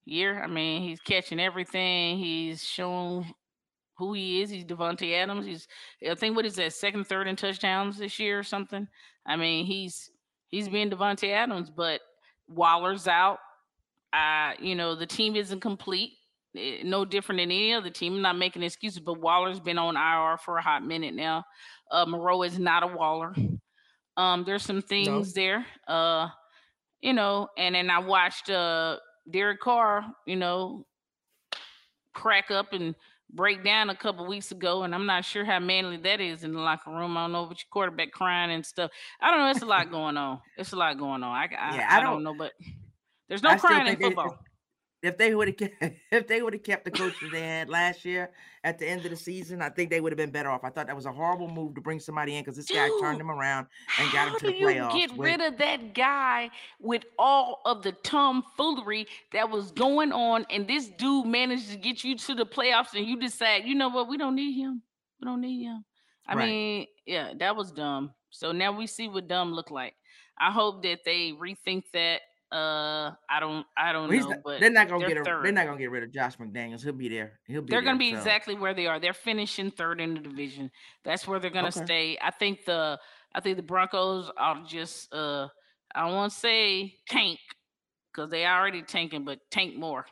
[0.06, 0.42] year.
[0.42, 2.18] I mean, he's catching everything.
[2.18, 3.26] He's shown
[3.98, 4.50] who he is.
[4.50, 5.46] He's Davante Adams.
[5.46, 5.68] He's
[6.10, 8.88] I think what is that second, third in touchdowns this year or something.
[9.26, 10.10] I mean, he's
[10.50, 12.02] he's being Davante Adams, but
[12.48, 13.40] Waller's out.
[14.14, 16.12] Uh, you know, the team isn't complete.
[16.58, 18.16] Eh, no different than any other team.
[18.16, 21.44] I'm not making excuses, but Waller's been on IR for a hot minute now.
[21.90, 23.34] Uh, Moreau is not a Waller.
[24.18, 25.42] Um, there's some things no.
[25.42, 25.66] there.
[25.88, 26.30] Uh,
[27.02, 28.98] you know, and then I watched uh
[29.30, 30.86] Derek Carr, you know,
[32.14, 32.96] crack up and
[33.34, 36.54] break down a couple weeks ago, and I'm not sure how manly that is in
[36.54, 37.18] the locker room.
[37.18, 38.92] I don't know, but your quarterback crying and stuff.
[39.22, 39.50] I don't know.
[39.50, 40.40] It's a lot going on.
[40.58, 41.36] It's a lot going on.
[41.36, 42.52] I I, yeah, I, I don't, don't, know, but
[43.30, 44.30] there's no I crying in football.
[44.30, 44.51] They,
[45.02, 45.76] if they would have kept,
[46.12, 48.32] if they would have kept the coach that they had last year
[48.64, 50.64] at the end of the season, I think they would have been better off.
[50.64, 53.20] I thought that was a horrible move to bring somebody in because this guy turned
[53.20, 53.68] them around
[54.00, 54.94] and got him to the playoffs.
[54.94, 60.68] Get rid of that guy with all of the tomfoolery that was going on, and
[60.68, 64.08] this dude managed to get you to the playoffs, and you decide, you know what,
[64.08, 64.82] we don't need him.
[65.20, 65.84] We don't need him.
[66.28, 66.48] I right.
[66.48, 68.12] mean, yeah, that was dumb.
[68.30, 69.96] So now we see what dumb look like.
[70.40, 74.60] I hope that they rethink that uh, I don't, I don't well, know, not, but
[74.60, 75.34] they're not gonna they're get.
[75.34, 76.06] A, they're not gonna get there.
[76.08, 76.84] Josh McDaniels.
[76.84, 77.40] He'll be there.
[77.48, 77.72] He'll be.
[77.72, 78.18] They're gonna be so.
[78.18, 79.00] exactly where they are.
[79.00, 80.70] They're finishing third in the division.
[81.06, 81.86] That's where they're gonna okay.
[81.86, 82.18] stay.
[82.22, 83.00] I think the,
[83.34, 85.48] I think the Broncos are just, uh,
[85.96, 87.40] I won't say tank
[88.14, 90.06] because they already tanking, but tank more.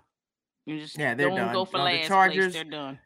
[0.66, 1.54] You just yeah, they're don't done.
[1.54, 2.54] go for no, last the Chargers, place.
[2.54, 3.00] They're done.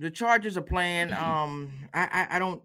[0.00, 1.12] The Chargers are playing.
[1.12, 2.62] Um, I, I, I don't.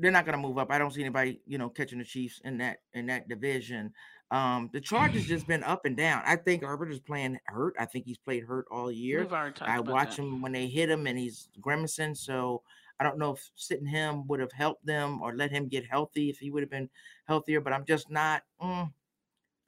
[0.00, 0.70] They're not going to move up.
[0.70, 3.92] I don't see anybody, you know, catching the Chiefs in that in that division.
[4.30, 6.22] Um, the Chargers just been up and down.
[6.26, 7.74] I think Herbert is playing hurt.
[7.78, 9.26] I think he's played hurt all year.
[9.60, 10.22] I watch that.
[10.22, 12.16] him when they hit him and he's grimacing.
[12.16, 12.62] So
[12.98, 16.30] I don't know if sitting him would have helped them or let him get healthy
[16.30, 16.90] if he would have been
[17.28, 17.60] healthier.
[17.60, 18.42] But I'm just not.
[18.60, 18.92] Mm,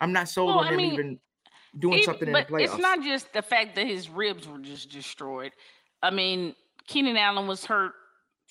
[0.00, 1.18] I'm not sold well, on I him mean, even
[1.78, 2.64] doing something in the playoffs.
[2.64, 5.52] It's not just the fact that his ribs were just destroyed.
[6.02, 6.54] I mean,
[6.86, 7.92] Keenan Allen was hurt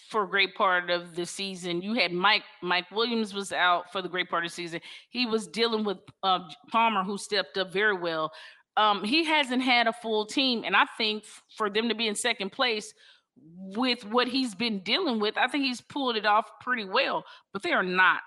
[0.10, 1.82] for a great part of the season.
[1.82, 4.82] You had Mike Mike Williams was out for the great part of the season.
[5.10, 6.40] He was dealing with uh,
[6.72, 8.32] Palmer, who stepped up very well.
[8.78, 11.24] Um, he hasn't had a full team, and I think
[11.56, 12.94] for them to be in second place
[13.38, 17.24] with what he's been dealing with, I think he's pulled it off pretty well.
[17.54, 18.22] But they are not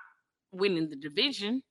[0.53, 1.63] winning the division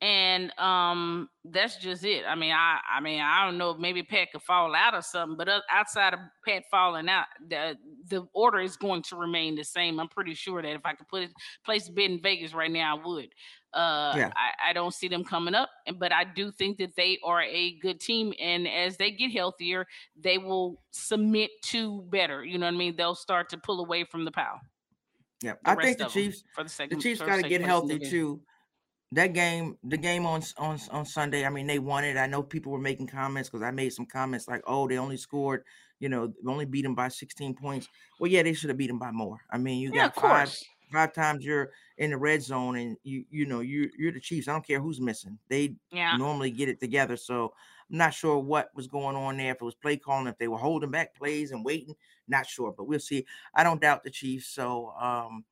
[0.00, 2.24] and um that's just it.
[2.28, 5.36] I mean i i mean i don't know maybe pat could fall out or something
[5.36, 7.76] but outside of pat falling out the
[8.08, 9.98] the order is going to remain the same.
[9.98, 11.30] I'm pretty sure that if i could put it
[11.64, 13.28] place a bid in vegas right now i would.
[13.74, 14.30] Uh yeah.
[14.36, 17.78] I, I don't see them coming up but i do think that they are a
[17.80, 19.84] good team and as they get healthier
[20.18, 22.94] they will submit to better you know what i mean?
[22.96, 24.60] They'll start to pull away from the power
[25.42, 28.40] yeah i think the chiefs for the second the chiefs got to get healthy too
[29.12, 32.16] that game, the game on on on Sunday, I mean, they won it.
[32.16, 35.16] I know people were making comments because I made some comments like, "Oh, they only
[35.16, 35.64] scored,
[35.98, 37.88] you know, only beat them by 16 points."
[38.20, 39.40] Well, yeah, they should have beat them by more.
[39.50, 40.54] I mean, you yeah, got five
[40.92, 44.48] five times you're in the red zone and you you know you you're the Chiefs.
[44.48, 45.38] I don't care who's missing.
[45.48, 46.16] They Yeah.
[46.16, 47.16] normally get it together.
[47.16, 47.54] So
[47.90, 49.52] I'm not sure what was going on there.
[49.52, 51.94] If it was play calling, if they were holding back plays and waiting,
[52.26, 52.72] not sure.
[52.72, 53.26] But we'll see.
[53.54, 54.48] I don't doubt the Chiefs.
[54.48, 55.44] So um,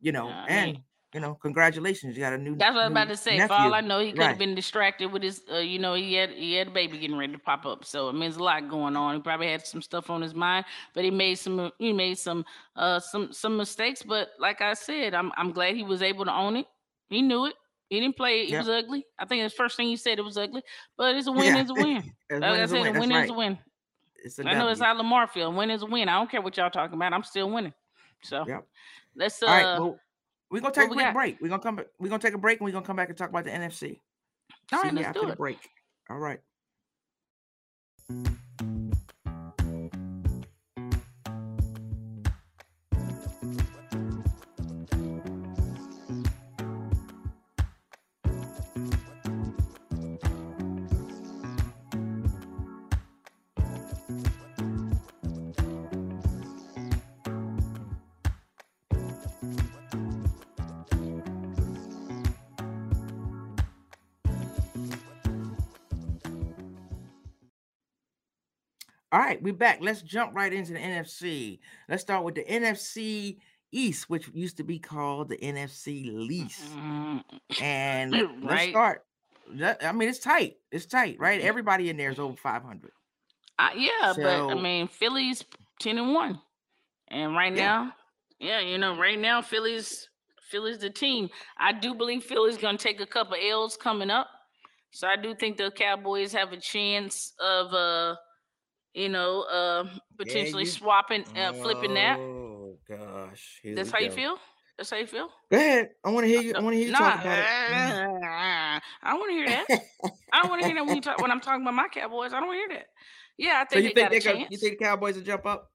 [0.00, 2.16] you know, Yeah, and mean- you know, congratulations.
[2.16, 2.54] You got a new.
[2.56, 3.38] That's what I was about to say.
[3.40, 3.74] For all.
[3.74, 4.38] I know, he could have Right.
[4.38, 7.32] been distracted with his, uh, you know, he had he had a baby getting ready
[7.32, 7.84] to pop up.
[7.84, 9.16] So I mean, there's a lot going on.
[9.16, 12.44] He probably had some stuff on his mind, but he made some he made some
[12.76, 14.02] uh some some mistakes.
[14.02, 16.66] But like I said, I'm I'm glad he was able to own it.
[17.08, 17.54] He knew it.
[17.88, 18.42] He didn't play.
[18.42, 18.60] It Yep.
[18.60, 19.04] was ugly.
[19.18, 20.62] I think the first thing he said it was ugly,
[20.96, 21.56] but it's a win.
[21.56, 21.60] Yeah.
[21.62, 22.04] It's a win.
[22.30, 22.96] Like I is a said, win.
[22.96, 23.30] a win is right.
[23.30, 23.58] a win.
[24.22, 25.52] It's a I know it's how Lamar feel.
[25.52, 26.08] Win is a win.
[26.08, 27.12] I don't care what y'all talking about.
[27.12, 27.74] I'm still winning.
[28.22, 28.64] So Yep.
[29.16, 29.90] let's uh.
[30.52, 30.60] All right.
[30.60, 31.14] Well, we're gonna take a quick got?
[31.14, 31.40] break.
[31.40, 31.86] We're gonna come back.
[31.98, 34.00] We're gonna take a break and we're gonna come back and talk about the NFC.
[34.72, 35.38] all See right, let's after do the it.
[35.38, 35.68] break.
[36.10, 36.40] All right.
[69.30, 69.78] Right, we're back.
[69.80, 71.60] Let's jump right into the NFC.
[71.88, 73.38] Let's start with the NFC
[73.70, 76.62] East, which used to be called the NFC Least.
[76.76, 77.22] Mm,
[77.60, 78.12] And
[78.42, 79.04] let's start.
[79.82, 80.56] I mean, it's tight.
[80.72, 81.40] It's tight, right?
[81.40, 82.90] Everybody in there is over 500.
[83.58, 85.44] Uh, yeah, but I mean, Philly's
[85.80, 86.40] ten and one,
[87.08, 87.58] and right Yeah.
[87.58, 87.94] now,
[88.38, 90.08] yeah, you know, right now, Philly's
[90.50, 91.28] Philly's the team.
[91.58, 94.28] I do believe Philly's gonna take a couple L's coming up,
[94.92, 98.16] so I do think the Cowboys have a chance of, uh,
[98.94, 99.84] you know, uh,
[100.18, 102.18] potentially you- swapping, uh, flipping that.
[102.18, 103.60] Oh gosh.
[103.62, 104.38] Here That's how you feel.
[104.76, 105.28] That's how you feel.
[105.50, 105.90] Go ahead.
[106.04, 106.54] I want to hear you.
[106.54, 107.44] I want to hear you Nah, talk about it.
[107.44, 108.20] Mm.
[109.02, 109.66] I don't want to hear that.
[110.32, 112.32] I don't want to hear that when you talk when I'm talking about my Cowboys.
[112.32, 112.86] I don't want to hear that.
[113.36, 114.48] Yeah, I So think you they think got they chance.
[114.50, 115.70] you think the Cowboys will jump up?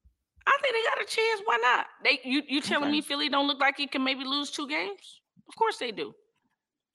[0.48, 1.42] I think they got a chance.
[1.46, 1.86] Why not?
[2.04, 2.92] They you you telling Okay.
[2.92, 5.22] me Philly don't look like he can maybe lose two games?
[5.48, 6.14] Of course they do.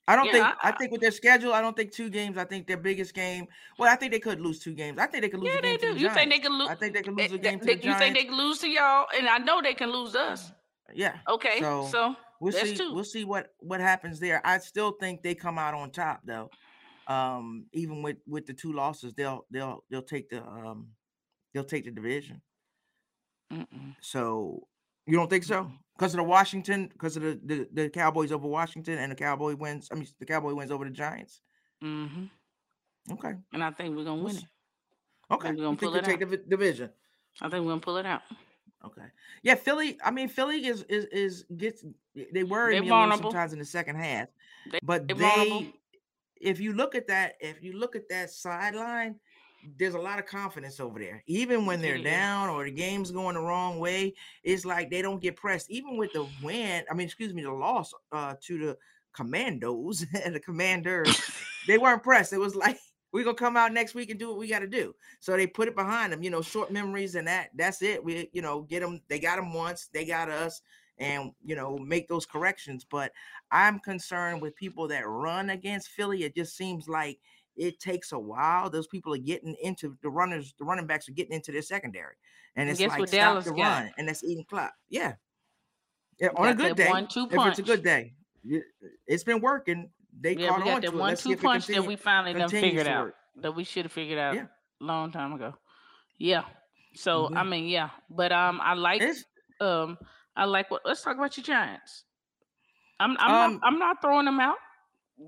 [0.08, 0.44] I don't Yeah, think.
[0.44, 2.36] I- I, think with their schedule, I don't think two games.
[2.36, 3.46] I think their biggest game.
[3.78, 4.98] Well, I think they could lose two games.
[4.98, 5.94] I think they could lose Yeah, a they do.
[5.94, 6.68] the You think they can lose?
[6.68, 8.30] I think they could lose a game to they- the you think they Giants.
[8.30, 9.06] can lose to y'all?
[9.16, 10.52] And I know they can lose us.
[10.92, 11.18] Yeah.
[11.28, 12.76] Okay, so, So, We'll see.
[12.76, 12.92] two.
[12.94, 14.40] We'll see what what happens there.
[14.44, 16.50] I still think they come out on top though.
[17.06, 20.88] Um, even with with the two losses, they'll they'll they'll take the um
[21.54, 22.40] they'll take the division.
[23.52, 23.94] Mm-mm.
[24.00, 24.66] So
[25.06, 25.70] you don't think so?
[26.00, 29.54] Because of the Washington, because of the, the the Cowboys over Washington, and the Cowboy
[29.54, 29.86] wins.
[29.92, 31.42] I mean, the Cowboy wins over the Giants.
[31.84, 32.24] Mm-hmm.
[33.12, 33.34] Okay.
[33.52, 34.44] And I think we're gonna win it.
[35.30, 35.50] Okay.
[35.50, 36.88] we're gonna pull they it take the division?
[37.42, 38.22] I think we're gonna pull it out.
[38.82, 39.08] Okay.
[39.42, 39.98] Yeah, Philly.
[40.02, 41.84] I mean, Philly is is is gets
[42.32, 44.28] they worry They're me sometimes in the second half.
[44.72, 45.60] They- but they're vulnerable.
[45.60, 45.74] they,
[46.40, 49.16] if you look at that, if you look at that sideline,
[49.78, 51.22] there's a lot of confidence over there.
[51.26, 55.22] Even when they're down or the game's going the wrong way, it's like they don't
[55.22, 55.70] get pressed.
[55.70, 58.78] Even with the win, I mean, excuse me, the loss uh to the
[59.12, 61.20] Commandos and the Commanders,
[61.66, 62.32] they weren't pressed.
[62.32, 62.78] It was like
[63.12, 64.94] we're gonna come out next week and do what we got to do.
[65.20, 66.22] So they put it behind them.
[66.22, 67.50] You know, short memories and that.
[67.54, 68.02] That's it.
[68.02, 69.00] We, you know, get them.
[69.08, 69.88] They got them once.
[69.92, 70.62] They got us,
[70.98, 72.86] and you know, make those corrections.
[72.88, 73.12] But
[73.50, 76.24] I'm concerned with people that run against Philly.
[76.24, 77.18] It just seems like
[77.60, 78.70] it takes a while.
[78.70, 80.54] Those people are getting into the runners.
[80.58, 82.14] The running backs are getting into their secondary,
[82.56, 83.58] and it's like stop the got?
[83.58, 84.72] run, and that's eating clock.
[84.88, 85.14] Yeah.
[86.18, 87.46] Yeah, on a good day, one-two punch.
[87.46, 88.14] if it's a good day,
[89.06, 89.90] it's been working.
[90.20, 91.00] They Yeah, caught got on that to it.
[91.00, 94.34] one two punch that we finally done figured out that we should have figured out
[94.34, 94.46] Yeah.
[94.80, 95.54] a long time ago.
[96.18, 96.44] Yeah.
[96.94, 97.48] So I Mhm.
[97.48, 99.24] mean, yeah, but um, I like It's
[99.60, 99.96] um,
[100.36, 100.82] I like what.
[100.84, 102.04] Let's talk about your Giants.
[102.98, 104.58] I'm I'm Um, not I'm not throwing them out.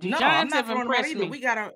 [0.01, 1.29] The no, I'm Giants not have throwing them out impressed me.
[1.31, 1.73] We gotta.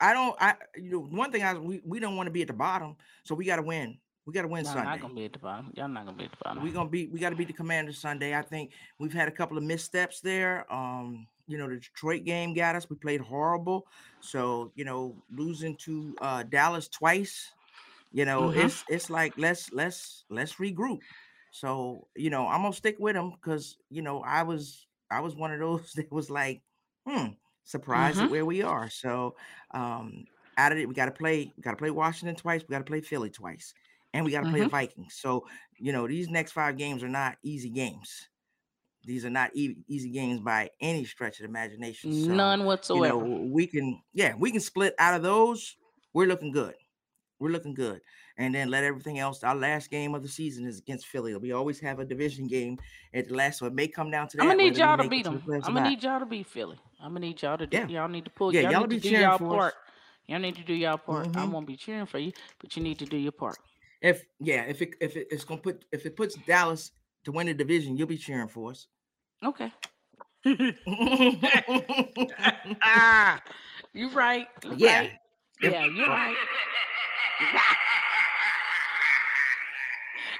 [0.00, 0.36] I don't.
[0.40, 2.96] I you know one thing I we, we don't want to be at the bottom,
[3.24, 3.98] so we gotta win.
[4.26, 4.90] We gotta win Y'all Sunday.
[4.90, 5.72] not gonna be at the bottom.
[5.74, 6.62] Y'all not gonna be at the bottom.
[6.62, 7.10] we gonna beat.
[7.12, 8.34] We gotta beat the Commanders Sunday.
[8.36, 10.70] I think we've had a couple of missteps there.
[10.72, 12.88] Um, you know the Detroit game got us.
[12.88, 13.86] We played horrible.
[14.20, 17.50] So you know losing to uh Dallas twice.
[18.12, 18.56] You know Mhm.
[18.64, 21.00] it's it's like let's let's let's regroup.
[21.50, 25.34] So you know I'm gonna stick with them because you know I was I was
[25.34, 26.62] one of those that was like,
[27.06, 27.28] hmm,
[27.70, 28.24] surprised Mhm.
[28.24, 28.90] at where we are.
[28.90, 29.36] So
[29.72, 30.24] um
[30.56, 31.52] out of it, we got to play.
[31.56, 32.62] We got to play Washington twice.
[32.62, 33.72] We got to play Philly twice,
[34.12, 34.70] and we got to play the Mhm.
[34.70, 35.14] Vikings.
[35.14, 35.46] So
[35.78, 38.28] you know these next five games are not easy games.
[39.04, 42.12] These are not e- easy games by any stretch of the imagination.
[42.12, 43.18] So, None You whatsoever.
[43.26, 45.76] know we can, yeah, we can split out of those.
[46.12, 46.74] We're looking good.
[47.40, 48.00] We're looking good.
[48.36, 49.42] And then let everything else.
[49.42, 51.34] Our last game of the season is against Philly.
[51.36, 52.78] We always have a division game
[53.14, 54.42] at the last, so it may come down to that.
[54.42, 55.42] I'm gonna need y'all to beat them.
[55.64, 56.78] I'm gonna need y'all to beat Philly.
[57.00, 57.78] I'm gonna need y'all to do.
[57.78, 57.88] Yeah.
[57.88, 58.54] Y'all need to pull.
[58.54, 59.50] Yeah, y'all, y'all need to do y'all for us.
[59.50, 59.74] part.
[60.26, 61.28] Y'all need to do y'all part.
[61.34, 61.50] I Mhm.
[61.50, 63.56] won't be cheering for you, but you need to do your part.
[64.02, 66.92] If yeah, if it if it, it's gonna put if it puts Dallas
[67.24, 68.86] to win the division, you'll be cheering for us.
[69.42, 69.72] Okay.
[72.82, 73.40] ah,
[73.92, 74.46] you're right.
[74.62, 75.00] you Yeah.
[75.00, 75.18] right.
[75.62, 76.36] Yeah, you're right.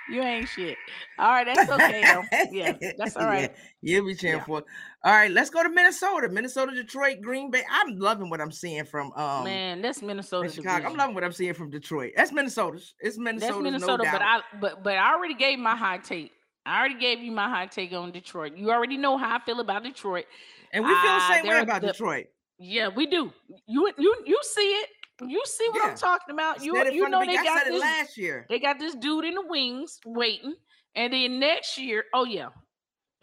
[0.09, 0.77] You ain't shit.
[1.21, 2.25] All right, that's okay though.
[2.51, 3.53] Yeah, that's all right.
[3.81, 4.45] Yeah, you'll be cheering Yeah.
[4.45, 4.65] for it.
[5.05, 6.29] All right, let's go to Minnesota.
[6.29, 7.63] Minnesota, Detroit, Green Bay.
[7.71, 10.49] I'm loving what I'm seeing from um Man, that's Minnesota.
[10.49, 10.89] in Chicago.
[10.89, 12.13] I'm loving what I'm seeing from Detroit.
[12.17, 12.81] That's Minnesota.
[12.99, 14.21] It's Minnesota's, That's Minnesota, no but.
[14.23, 16.33] I but but I already gave my hot take.
[16.67, 18.57] I already gave you my hot take on Detroit.
[18.57, 20.25] You already know how I feel about Detroit.
[20.73, 22.27] and we feel the same way about the- Detroit.
[22.59, 23.33] Yeah, we do.
[23.69, 24.89] You you you see it.
[25.27, 25.91] You see what Yeah.
[25.91, 26.63] I'm talking about.
[26.65, 28.47] You you know they got this last year.
[28.49, 30.55] they got this dude in the wings waiting,
[30.95, 32.49] and then next year, oh yeah,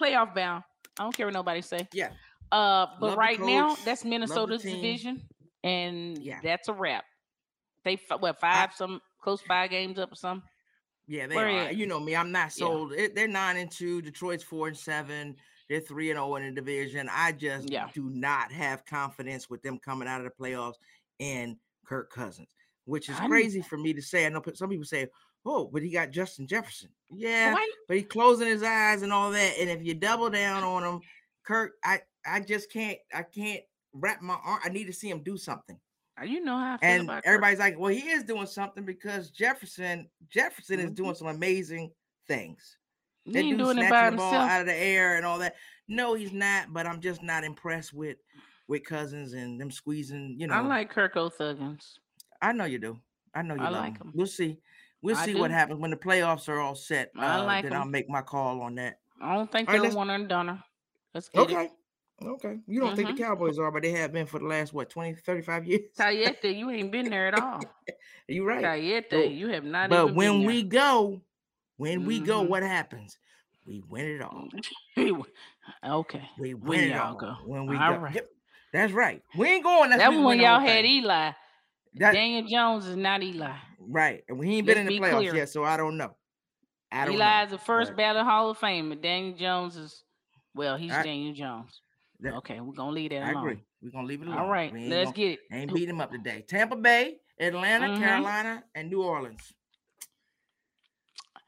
[0.02, 0.64] playoff bound.
[1.00, 1.88] I don't care what nobody say.
[1.94, 2.10] Yeah.
[2.52, 5.22] Uh, but Love right now that's Minnesota's division,
[5.64, 6.40] and Yeah.
[6.44, 7.04] that's a wrap.
[7.84, 10.48] They what five some close five games up or something.
[11.08, 11.72] Yeah, they Where are.
[11.72, 12.16] You know me.
[12.16, 12.66] I'm not Yeah.
[12.66, 12.94] sold.
[12.94, 14.02] It- They're nine and two.
[14.02, 15.38] Detroit's four and seven.
[15.70, 17.10] They're three and zero in the division.
[17.12, 17.90] I just Yeah.
[17.94, 20.76] do not have confidence with them coming out of the playoffs
[21.20, 21.58] and
[21.88, 22.50] Kirk Cousins,
[22.86, 24.26] which is I crazy for me to say.
[24.26, 25.08] I know some people say,
[25.46, 29.32] "Oh, but he got Justin Jefferson." Yeah, Why- but he's closing his eyes and all
[29.32, 29.58] that.
[29.60, 31.02] And if you double down on him,
[31.44, 32.98] Kirk, I I just can't.
[33.14, 34.60] I can't wrap my arm.
[34.64, 35.80] I need to see him do something.
[36.20, 37.26] uh, You know how I feel And about Kirk.
[37.28, 40.96] everybody's like, well, he is doing something because Jefferson, Jefferson is Mhm.
[40.96, 41.94] doing some amazing
[42.28, 42.78] things.
[43.24, 44.52] He That ain't dude doing it by snatching the ball himself.
[44.52, 45.56] out of the air and all that.
[45.88, 46.74] No, he's not.
[46.74, 48.18] But I'm just not impressed with
[48.68, 50.36] with Cousins and them squeezing.
[50.40, 52.00] You know, I like Kirk O'Thuggins.
[52.42, 53.00] I know you do.
[53.34, 54.08] I know you I like him.
[54.08, 54.14] him.
[54.16, 54.58] We'll see.
[55.02, 57.12] We'll I see what happens when the playoffs are all set.
[57.18, 59.00] I uh, like then I'll make my call on that.
[59.22, 60.62] I don't think All right, they're let's- one and done.
[61.14, 61.54] Let's get it.
[61.54, 61.70] Okay.
[62.24, 62.58] Okay.
[62.68, 63.16] You don't think Mhm.
[63.18, 65.82] the Cowboys are, but they have been for the last what 20, 35 years.
[65.98, 67.62] Tayete, you ain't been there at all.
[68.28, 68.64] You're right.
[68.64, 71.22] Tayete, So- you have not But when we go,
[71.78, 73.20] when we go, what happens?
[73.68, 74.48] We win it all.
[75.84, 76.30] okay.
[76.40, 77.16] We When win it y'all all.
[77.16, 77.34] go.
[77.46, 78.00] When we All go.
[78.00, 78.16] right.
[78.16, 78.28] Yep,
[78.78, 79.22] that's right.
[79.38, 79.86] We ain't going.
[79.86, 81.04] unless That we was when win the whole y'all had thing.
[81.04, 81.32] Eli.
[81.96, 83.56] That- Daniel Jones is not Eli.
[83.80, 85.36] right, and he ain't been Let's in the be playoffs clear.
[85.36, 86.16] yet, so I don't know.
[86.92, 87.44] I don't Eli know.
[87.46, 90.04] is the first but ballot Hall of Fame, but Daniel Jones is
[90.54, 91.82] well, he's I- Daniel Jones.
[92.20, 93.38] that- okay, we're gonna leave that I alone.
[93.48, 93.64] agree.
[93.82, 94.40] We're gonna leave it alone.
[94.40, 95.40] All right, let's gonna- get it.
[95.52, 96.44] ain't beating him up today.
[96.48, 98.00] Tampa Bay, Atlanta, Mhm.
[98.00, 99.54] Carolina, and New Orleans.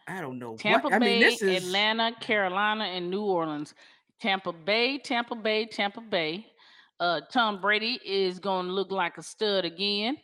[0.07, 0.57] I don't know.
[0.57, 3.75] Tampa what, I Bay, mean, this is Atlanta, Carolina, and New Orleans.
[4.19, 6.51] Tampa Bay, Tampa Bay, Tampa Bay.
[6.99, 10.17] Uh, Tom Brady is going to look like a stud again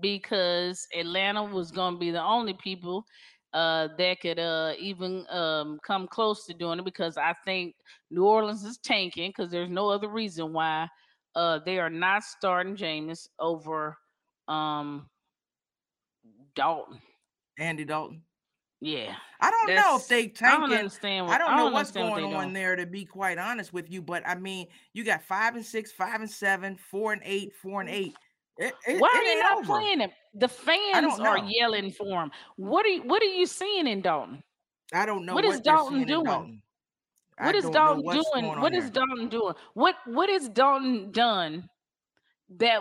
[0.00, 3.04] because Atlanta was going to be the only people
[3.52, 7.74] uh, that could uh, even um, come close to doing it because I think
[8.10, 10.88] New Orleans is tanking because there's no other reason why
[11.34, 13.96] uh, they are not starting Jameis over
[14.48, 15.08] um,
[16.54, 16.98] Dalton.
[17.58, 18.22] Andy Dalton.
[18.84, 19.14] Yeah.
[19.40, 21.28] I don't know if they I don't understand.
[21.28, 23.72] What, I don't know what's understand what going they on there to be quite honest
[23.72, 27.22] with you, but I mean, you got five and six, five and seven, four and
[27.24, 28.16] eight, four and eight.
[28.58, 29.66] It, it, Why are you ain't not over.
[29.66, 30.10] playing him?
[30.34, 32.32] The fans are yelling for him.
[32.56, 34.42] What are you, what are you seeing in Dalton?
[34.92, 36.24] I don't know What is they're Dalton doing?
[36.24, 36.62] Dalton.
[37.38, 38.60] What is don't Dalton doing?
[38.60, 39.04] What is there.
[39.04, 39.54] Dalton doing?
[39.74, 41.68] What what is Dalton done
[42.58, 42.80] that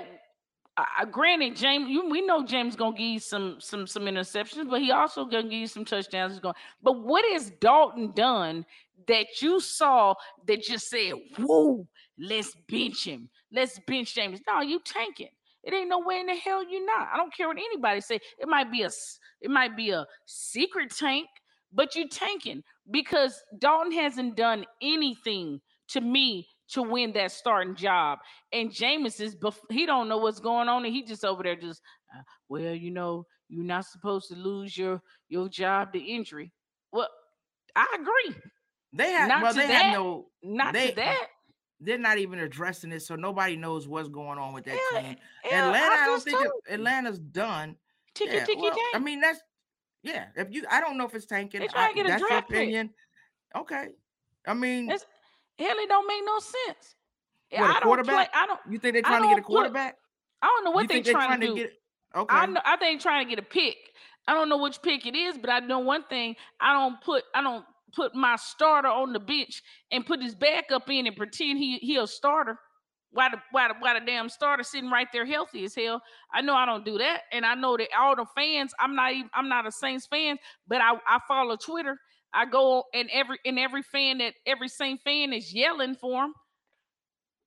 [0.77, 4.81] uh, granted Jameis you, we know Jameis gonna give you some some some interceptions, but
[4.81, 6.33] he also gonna give you some touchdowns.
[6.33, 8.65] He's going, but what is Dalton done
[9.07, 10.13] that you saw
[10.47, 14.41] that just said, "Whoa, let's bench him, let's bench Jameis"?
[14.47, 15.29] No, you tanking.
[15.63, 17.09] It ain't no way in the hell you not.
[17.13, 18.19] I don't care what anybody say.
[18.39, 18.89] It might be a
[19.41, 21.27] it might be a secret tank,
[21.73, 28.19] but you tanking because Dalton hasn't done anything to me to win that starting job.
[28.51, 31.55] And Jameis is bef- he don't know what's going on, and he just over there
[31.55, 31.81] just
[32.15, 36.51] uh, well, you know, you're not supposed to lose your your job to injury.
[36.91, 37.09] Well,
[37.75, 38.41] I agree.
[38.93, 39.81] They have Not well, they that.
[39.85, 40.27] have no.
[40.43, 41.27] Not They- to that.
[41.83, 45.15] They're not even addressing it, so nobody knows what's going on with that Yeah, team.
[45.49, 47.75] Yeah, Atlanta, I, don't think it- Atlanta's done.
[48.13, 49.39] ticky yeah, ticky well, I mean that's
[50.03, 50.27] yeah.
[50.35, 51.61] If you, I don't know if it's tanking.
[51.61, 52.57] They trying I- to get a that's your draft pick.
[52.57, 52.91] opinion.
[53.57, 53.87] Okay.
[54.47, 55.05] I mean, It's-
[55.61, 56.95] Hell, it don't make no sense.
[57.51, 57.87] Eh, what, a I don't play.
[57.87, 58.29] quarterback?
[58.33, 58.59] I don't.
[58.69, 59.95] you think they're trying to get a put- quarterback?
[60.41, 61.55] I don't know what they're trying, to do.
[61.55, 61.71] get?
[62.15, 62.35] Okay.
[62.35, 63.77] I know I think trying to get a pick.
[64.27, 66.35] I don't know which pick it is, but I know one thing.
[66.59, 70.89] I don't put I don't put my starter on the bench and put his backup
[70.89, 72.57] in and pretend he he a starter.
[73.11, 76.01] Why the why the why the damn starter sitting right there healthy as hell?
[76.33, 78.73] I know I don't do that, and I know that all the fans.
[78.79, 80.37] I'm not even I'm not a Saints fan,
[80.67, 81.97] but I I follow Twitter.
[82.33, 86.33] I go and every and every fan that every same fan is yelling for him.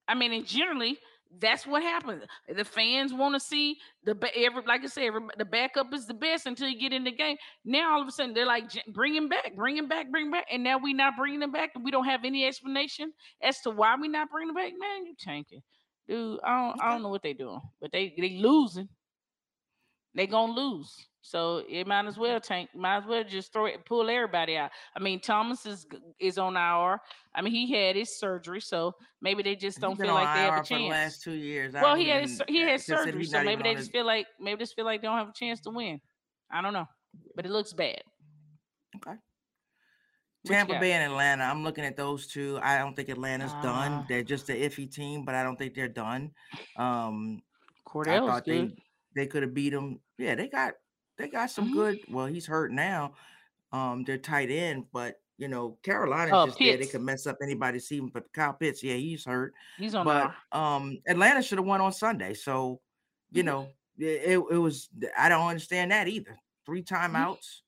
[0.07, 0.99] I mean, and generally
[1.39, 2.23] that's what happens.
[2.47, 6.13] The fans want to see the every like I said, every, the backup is the
[6.13, 7.37] best until you get in the game.
[7.63, 10.31] Now all of a sudden they're like, bring him back, bring him back, bring him
[10.31, 13.11] back, and now we not bringing him back, and we don't have any explanation
[13.41, 14.73] as to why we not bringing him back.
[14.79, 15.61] Man, you tanking,
[16.07, 16.39] dude.
[16.43, 18.89] I don't, I don't know what they doing, but they they losing.
[20.13, 21.07] They gonna lose.
[21.25, 22.69] So it might as well tank.
[22.75, 24.69] Might as well just throw it, pull everybody out.
[24.95, 25.87] I mean, Thomas is
[26.19, 26.99] is on IR.
[27.33, 30.53] I mean, he had his surgery, so maybe they just don't feel like they have
[30.53, 30.69] a chance.
[30.69, 31.73] For the last two years.
[31.73, 34.75] Well, he had his, he had surgery, so maybe they just feel like maybe just
[34.75, 35.99] feel like they don't have a chance to win.
[36.51, 36.85] I don't know,
[37.35, 38.03] but it looks bad.
[38.97, 39.17] Okay.
[40.45, 41.43] Tampa Bay and Atlanta.
[41.43, 42.59] I'm looking at those two.
[42.61, 43.91] I don't think Atlanta's uh, done.
[43.93, 44.05] Ah.
[44.07, 46.29] They're just an iffy team, but I don't think they're done.
[46.77, 47.41] Um,
[47.83, 48.77] Cordell's good.
[49.15, 50.01] They, they could have beat them.
[50.19, 50.73] Yeah, they got
[51.17, 51.73] they got some mm-hmm.
[51.73, 51.99] good.
[52.09, 53.13] Well, he's hurt now.
[53.71, 56.69] Um, they're tight end, but you know, Carolina's oh, just Pitts.
[56.69, 56.77] there.
[56.77, 58.09] They can mess up anybody's season.
[58.13, 59.53] But Kyle Pitts, yeah, he's hurt.
[59.77, 60.05] He's on.
[60.05, 60.77] But our...
[60.77, 62.33] um, Atlanta should have won on Sunday.
[62.33, 62.79] So
[63.31, 63.47] you mm-hmm.
[63.47, 64.89] know, it, it was.
[65.17, 66.37] I don't understand that either.
[66.65, 67.15] Three mm-hmm.
[67.15, 67.61] timeouts.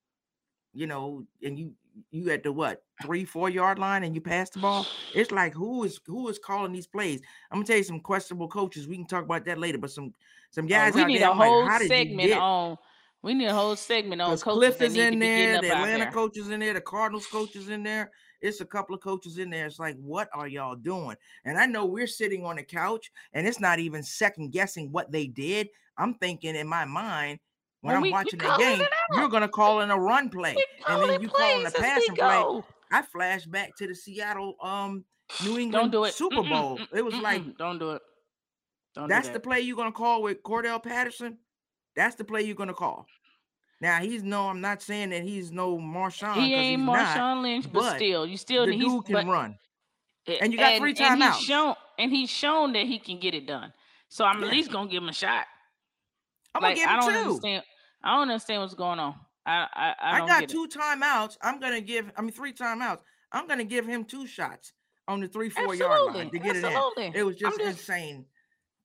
[0.74, 1.74] You know, and you
[2.12, 4.86] you at the what three four yard line and you pass the ball.
[5.14, 7.22] It's like who is who is calling these plays?
[7.52, 8.88] I'm gonna tell you some questionable coaches.
[8.88, 9.78] We can talk about that later.
[9.78, 10.14] But some
[10.52, 12.78] some oh, guys oh, we out need there, a whole like, segment on
[13.24, 14.78] we need a whole segment on coaches.
[14.78, 16.12] Kliff is in there, the Atlanta there.
[16.12, 18.12] coaches in there, the Cardinals coaches in there.
[18.42, 19.66] It's a couple of coaches in there.
[19.66, 21.16] It's like, what are y'all doing?
[21.44, 25.12] And I know we're sitting on the couch and it's not even second guessing what
[25.12, 25.70] they did.
[25.98, 27.40] I'm thinking in my mind,
[27.82, 30.56] when I'm we, watching the game, you're gonna call in a run play,
[30.88, 32.62] and then you call in a passing play.
[32.92, 35.06] I flash back to the Seattle um
[35.44, 36.78] New England do Super Bowl.
[36.78, 38.02] Mm-mm, it was mm-mm, like, don't do it.
[38.96, 41.38] Don't that's do the play you're gonna call with Cordell Patterson.
[41.98, 43.08] That's the play you're gonna call.
[43.82, 46.36] Now he's no, I'm not saying that he's no Marshawn.
[46.36, 49.58] He ain't Marshawn not, Lynch, but, but, still, you still the dude can but, run.
[50.42, 51.12] And you got and, three timeouts.
[51.12, 53.74] And he's shown and he's shown that he can get it done.
[54.10, 54.48] So I'm yeah.
[54.48, 55.46] at least gonna give him a shot.
[56.56, 57.30] I'm like, gonna give him I don't two.
[57.30, 57.64] understand.
[58.04, 59.16] I don't understand what's going on.
[59.46, 60.72] I I, I, I got two it.
[60.72, 61.38] timeouts.
[61.42, 62.12] I'm gonna give.
[62.16, 63.00] I mean, three timeouts.
[63.32, 64.74] I'm gonna give him two shots
[65.08, 65.86] on the three four Absolutely.
[65.86, 67.04] yard line to get Absolutely.
[67.06, 67.16] it in.
[67.16, 68.26] It was just, just insane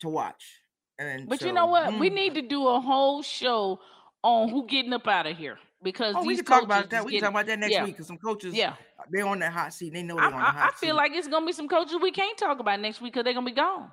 [0.00, 0.61] to watch.
[0.98, 1.90] And but so, you know what?
[1.90, 1.98] Mm.
[1.98, 3.80] We need to do a whole show
[4.22, 7.04] on who getting up out of here because oh, we can talk about that.
[7.04, 7.84] We can talk about that next yeah.
[7.84, 8.74] week because some coaches, yeah,
[9.10, 9.92] they're on that hot seat.
[9.92, 11.68] They know they're I, on the hot I, I feel like it's gonna be some
[11.68, 13.90] coaches we can't talk about next week because they're gonna be gone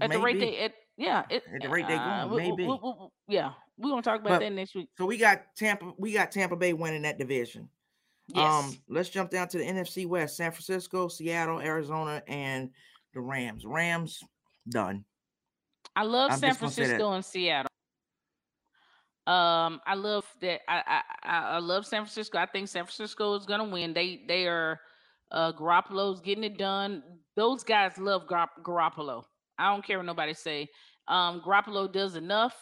[0.00, 0.18] at Maybe.
[0.18, 2.28] the rate they at yeah it, at the rate they uh.
[2.28, 4.88] Maybe we, we, we, yeah, we're gonna talk about but, that next week.
[4.96, 5.92] So we got Tampa.
[5.98, 7.68] We got Tampa Bay winning that division.
[8.28, 8.64] Yes.
[8.64, 12.70] Um, let's jump down to the NFC West: San Francisco, Seattle, Arizona, and
[13.14, 13.64] the Rams.
[13.64, 14.22] Rams
[14.68, 15.04] done.
[15.98, 17.68] I love I'm San Francisco and Seattle.
[19.26, 20.60] Um, I love that.
[20.68, 22.38] I, I I love San Francisco.
[22.38, 23.92] I think San Francisco is gonna win.
[23.94, 24.78] They they are
[25.32, 27.02] uh Garoppolo's getting it done.
[27.34, 29.24] Those guys love Gar- Garoppolo.
[29.58, 30.68] I don't care what nobody say.
[31.08, 32.54] Um, Garoppolo does enough.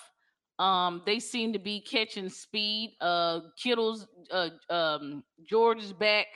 [0.58, 2.96] Um, they seem to be catching speed.
[3.02, 6.26] Uh, Kittle's uh um George is back.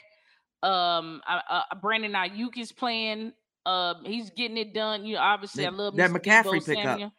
[0.62, 3.32] Um, uh, uh, Brandon Aiyuk is playing.
[3.66, 5.04] Um, he's getting it done.
[5.04, 7.12] You know, obviously, I love that McCaffrey pickup.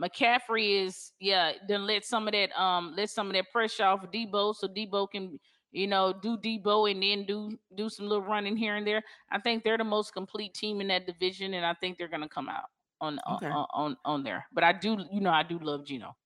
[0.00, 4.04] McCaffrey is yeah, then let some of that um let some of that pressure off
[4.04, 5.40] of Deebo so Deebo can
[5.72, 9.02] you know do Deebo and then do do some little running here and there.
[9.30, 12.28] I think they're the most complete team in that division, and I think they're gonna
[12.28, 12.66] come out
[13.00, 13.46] on okay.
[13.46, 14.46] on, on on there.
[14.52, 16.16] But I do you know I do love Geno.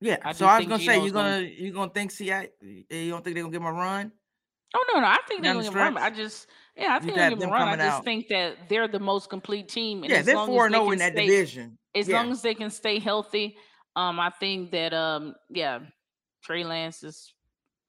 [0.00, 2.32] Yeah, I so I was gonna Geno's say you're gonna, gonna you're gonna think see
[2.32, 4.10] I you don't think they're gonna give him a run?
[4.74, 5.98] Oh no, no, I think they're gonna give him run.
[5.98, 6.46] I just
[6.76, 7.68] yeah, I think they're gonna give run.
[7.68, 8.04] I just out.
[8.04, 10.02] think that they're the most complete team.
[10.02, 12.16] And yeah, they're four and zero oh in that stay, division as yeah.
[12.16, 13.56] long as they can stay healthy,
[13.96, 15.80] um, I think that um, yeah,
[16.42, 17.32] Trey Lance is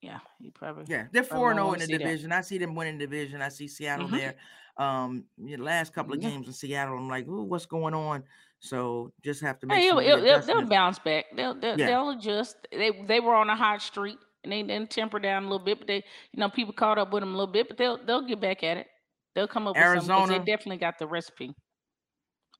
[0.00, 2.30] yeah, he probably yeah, they're four and zero oh in the division.
[2.30, 2.38] That.
[2.38, 3.40] I see them winning the division.
[3.40, 4.16] I see Seattle mm-hmm.
[4.16, 4.34] there.
[4.76, 6.30] Um, the last couple of yeah.
[6.30, 8.24] games in Seattle, I'm like, ooh, what's going on?
[8.58, 11.26] So just have to make hey, sure they'll, they'll, bounce back.
[11.36, 11.86] They'll they'll, yeah.
[11.86, 12.56] they'll adjust.
[12.70, 15.78] They they were on a hot streak and they then temper down a little bit,
[15.78, 18.26] but they you know people caught up with them a little bit, but they'll they'll
[18.26, 18.86] get back at it.
[19.34, 21.54] They'll come up Arizona, with something they definitely got the recipe.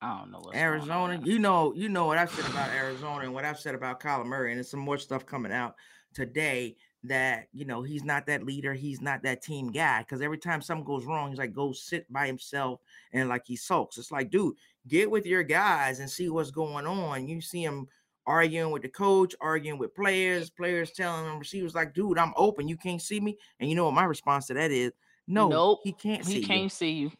[0.02, 1.20] I don't know what's Arizona.
[1.24, 4.26] You know, you know what I've said about Arizona and what I've said about Kyler
[4.26, 5.76] Murray, and there's some more stuff coming out
[6.12, 10.00] today that you know he's not that leader, he's not that team guy.
[10.00, 12.80] Because every time something goes wrong, he's like go sit by himself
[13.12, 13.98] and like he sulks.
[13.98, 14.54] It's like, dude,
[14.88, 17.28] get with your guys and see what's going on.
[17.28, 17.86] You see him
[18.26, 22.68] arguing with the coach, arguing with players, players telling him receivers like, dude, I'm open,
[22.68, 23.36] you can't see me.
[23.60, 24.92] And you know what my response to that is?
[25.26, 26.24] No, nope, he can't.
[26.24, 26.68] see He can't you.
[26.68, 27.10] see you.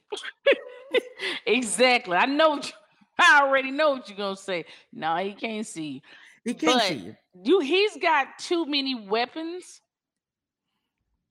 [1.46, 2.16] exactly.
[2.16, 2.60] I know.
[3.18, 4.64] I already know what you're gonna say.
[4.92, 6.00] No, he can't see you.
[6.44, 7.16] He can't But see you.
[7.42, 9.80] you he's got too many weapons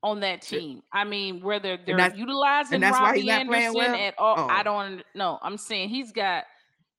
[0.01, 0.81] on that team.
[0.91, 3.95] I mean, whether they're that's- utilizing that's why Robbie he's not playing Anderson well?
[4.07, 4.63] at all, I Oh.
[4.63, 5.39] don't know.
[5.41, 6.45] I'm saying he's got.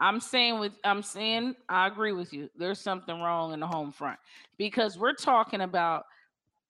[0.00, 2.50] I'm saying with I'm saying I agree with you.
[2.56, 4.18] There's something wrong in the home front
[4.58, 6.04] because we're talking about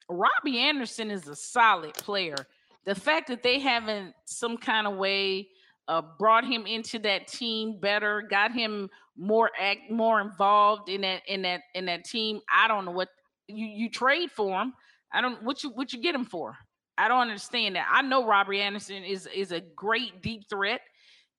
[0.08, 2.36] Robbie Anderson is a solid player.
[2.84, 5.48] The fact that they haven't some kind of way
[5.88, 11.22] uh, brought him into that team better, got him more act more involved in that
[11.26, 12.40] in that in that team.
[12.52, 13.08] I don't know what
[13.48, 14.74] you you trade for him.
[15.12, 16.56] I don't what you what you get him for.
[16.98, 17.88] I don't understand that.
[17.90, 20.80] I know Robbie Anderson is is a great deep threat,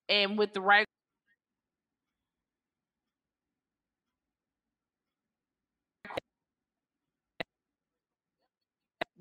[0.08, 0.86] and with the right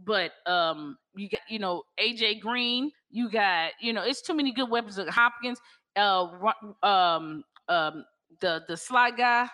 [0.05, 4.51] but um you got you know AJ Green, you got you know it's too many
[4.51, 4.99] good weapons.
[4.99, 5.59] Uh, Hopkins,
[5.95, 6.27] uh,
[6.83, 8.05] um, um,
[8.41, 9.47] the the slot guy,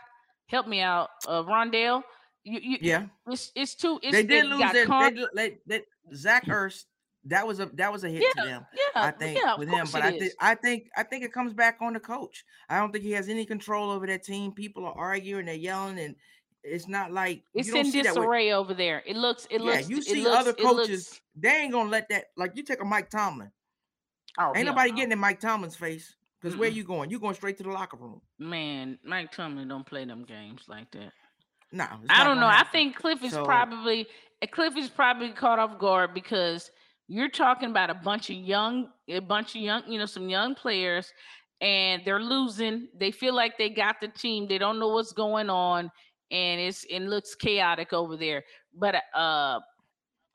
[0.47, 2.04] help me out, uh, Rondale.
[2.43, 3.06] You, you, Yeah.
[3.28, 3.99] it's it's too.
[4.02, 6.86] It's, They did lose their Con- they, they, they, Zach Ertz.
[7.26, 8.66] That was a that was a hit to them.
[8.74, 10.34] yeah, I think yeah, with him, but I think.
[10.39, 12.43] I think I think it comes back on the coach.
[12.68, 14.54] I don't think he has any control over that team.
[14.54, 16.16] People are arguing, they're yelling, and
[16.64, 19.01] it's not like It's you don't in see that disarray over there.
[19.05, 19.47] It looks.
[19.49, 19.89] It looks, yeah, looks.
[19.89, 22.26] you it see looks- other coaches, looks- they ain't gonna let that.
[22.38, 23.51] Like you take a Mike Tomlin,
[24.39, 24.95] oh, ain't nobody no.
[24.97, 27.09] getting in Mike Tomlin's face because where you going?
[27.09, 28.22] You going straight to the locker room?
[28.39, 31.12] Man, Mike Tomlin don't play them games like that.
[31.72, 32.47] No, I don't know.
[32.47, 34.07] I think Kliff is So- probably
[34.41, 36.70] uh, Kliff is probably caught off guard because
[37.07, 40.55] you're talking about a bunch of young, a bunch of young, you know, some young
[40.55, 41.12] players,
[41.59, 42.88] and they're losing.
[42.97, 44.47] They feel like they got the team.
[44.47, 45.91] They don't know what's going on,
[46.32, 48.44] and it's it looks chaotic over there.
[48.74, 49.60] But uh,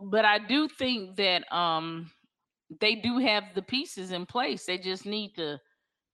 [0.00, 2.10] but I do think that um
[2.80, 4.64] they do have the pieces in place.
[4.66, 5.58] They just need to.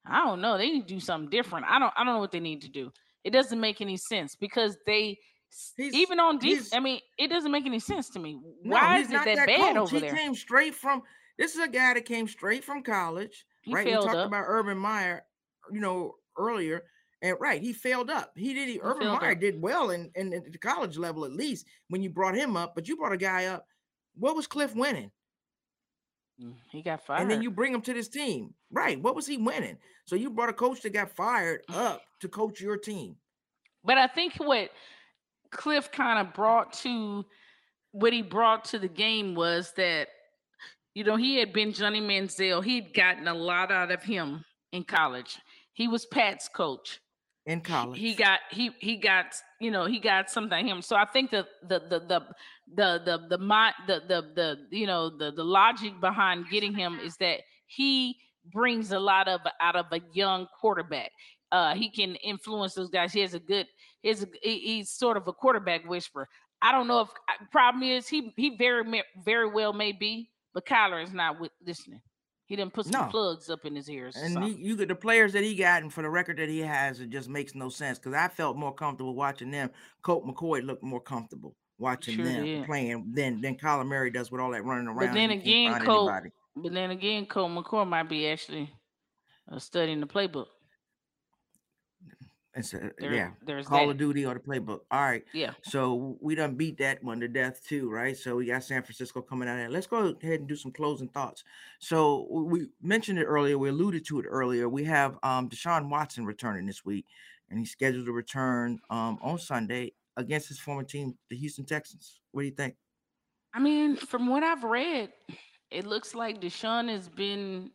[0.06, 0.58] I don't know.
[0.58, 1.66] They need to do something different.
[1.68, 1.92] I don't.
[1.96, 2.92] I don't know what they need to do.
[3.24, 5.18] It doesn't make any sense because they
[5.76, 6.72] He's- even on defense.
[6.74, 8.40] I mean, it doesn't make any sense to me.
[8.62, 9.76] Why he's is it that, that bad coach.
[9.76, 10.14] over he there?
[10.14, 11.02] came straight from.
[11.38, 13.86] This is a guy that came straight from college, He right?
[13.86, 14.26] We talked up.
[14.26, 15.24] about Urban Meyer,
[15.70, 16.82] you know, earlier,
[17.22, 18.32] and right, he failed up.
[18.36, 18.68] He did.
[18.68, 19.40] He, Urban Meyer up.
[19.40, 22.74] did well in, in at the college level, at least when you brought him up.
[22.74, 23.66] But you brought a guy up.
[24.16, 25.10] What was Kliff winning?
[26.42, 27.22] Mm, He got fired.
[27.22, 29.00] And then you bring him to this team, right?
[29.00, 29.78] What was he winning?
[30.04, 33.16] So you brought a coach that got fired up to coach your team.
[33.84, 34.70] But I think what
[35.52, 37.24] Kliff kind of brought to
[37.92, 40.08] what he brought to the game was that
[40.94, 42.64] you know he had been Johnny Manziel.
[42.64, 45.38] He'd gotten a lot out of him in college.
[45.72, 47.00] He was Pat's coach.
[47.46, 47.98] In college.
[47.98, 49.26] He got he he got
[49.60, 50.82] you know he got something him.
[50.82, 52.20] So I think the the the the
[52.74, 56.98] the the the mind the the the you know the the logic behind getting him
[57.02, 58.16] is that he
[58.52, 61.10] brings a lot of out of a young quarterback.
[61.50, 63.12] Uh, he can influence those guys.
[63.12, 63.66] He has a good.
[64.02, 66.28] He has a, he- he's sort of a quarterback whisperer.
[66.62, 67.08] I don't know if
[67.50, 72.00] problem is he he very very well may be, but Kyler is not with, listening.
[72.52, 73.08] He didn't put some No.
[73.10, 74.14] plugs up in his ears.
[74.14, 76.58] And he, you get the players that he got, and for the record that he
[76.58, 77.98] has, it just makes no sense.
[77.98, 79.70] Because I felt more comfortable watching them.
[80.02, 82.66] Colt McCoy looked more comfortable watching Sure them did.
[82.66, 85.14] playing than than Kyler Murray does with all that running around.
[85.14, 86.30] then and can't again, Colt- anybody.
[86.54, 88.70] But then again, Colt McCoy might be actually
[89.50, 90.48] uh, studying the playbook.
[92.54, 93.92] And so, There, yeah, there's Call that.
[93.92, 94.80] of Duty or the playbook.
[94.90, 95.24] All right.
[95.32, 95.52] Yeah.
[95.62, 98.14] So we done beat that one to death too, right?
[98.16, 99.70] So we got San Francisco coming out of.
[99.70, 101.44] Let's go ahead and do some closing thoughts.
[101.78, 104.68] So we mentioned it earlier, we alluded to it earlier.
[104.68, 107.06] We have um Deshaun Watson returning this week,
[107.48, 112.20] and he's scheduled to return um on Sunday against his former team, the Houston Texans.
[112.32, 112.74] What do you think?
[113.54, 115.10] I mean, from what I've read,
[115.70, 117.70] it looks like Deshaun has been,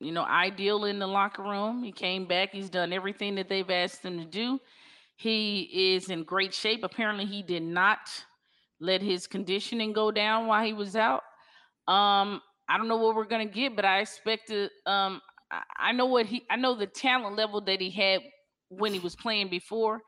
[0.00, 1.82] you know, ideal in the locker room.
[1.82, 2.50] He came back.
[2.52, 4.58] He's done everything that they've asked him to do.
[5.16, 6.84] He is in great shape.
[6.84, 7.98] Apparently, he did not
[8.80, 11.22] let his conditioning go down while he was out.
[11.88, 14.68] Um, I don't know what we're gonna get, but I expect to.
[14.84, 15.22] Um,
[15.78, 16.44] I, know what he.
[16.50, 18.20] I know the talent level that he had
[18.68, 20.00] when he was playing before.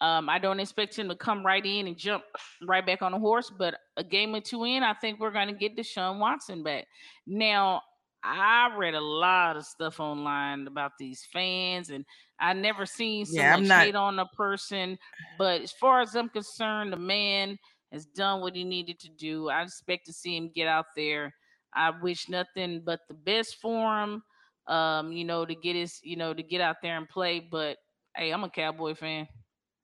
[0.00, 2.22] Um, I don't expect him to come right in and jump
[2.66, 5.48] right back on the horse, but a game or two in, I think we're going
[5.48, 6.84] to get Deshaun Watson back.
[7.26, 7.82] Now,
[8.22, 12.04] I read a lot of stuff online about these fans, and
[12.40, 14.98] I never seen so Yeah, much not- hate on a person.
[15.38, 17.58] But as far as I'm concerned, the man
[17.92, 19.48] has done what he needed to do.
[19.48, 21.32] I expect to see him get out there.
[21.74, 24.22] I wish nothing but the best for him.
[24.66, 27.40] Um, you know, to get his, you know, to get out there and play.
[27.40, 27.78] But
[28.14, 29.26] hey, I'm a Cowboy fan.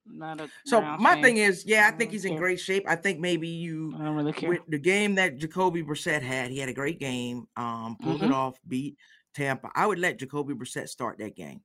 [0.06, 2.84] Not a So my thing is, yeah, I think he's in great shape.
[2.86, 4.50] I think maybe you I don't really care.
[4.50, 7.46] with the game that Jacoby Brissett had, he had a great game.
[7.56, 8.34] Um, pulled it Mhm.
[8.34, 8.96] off, beat
[9.34, 9.70] Tampa.
[9.74, 11.62] I would let Jacoby Brissett start that game.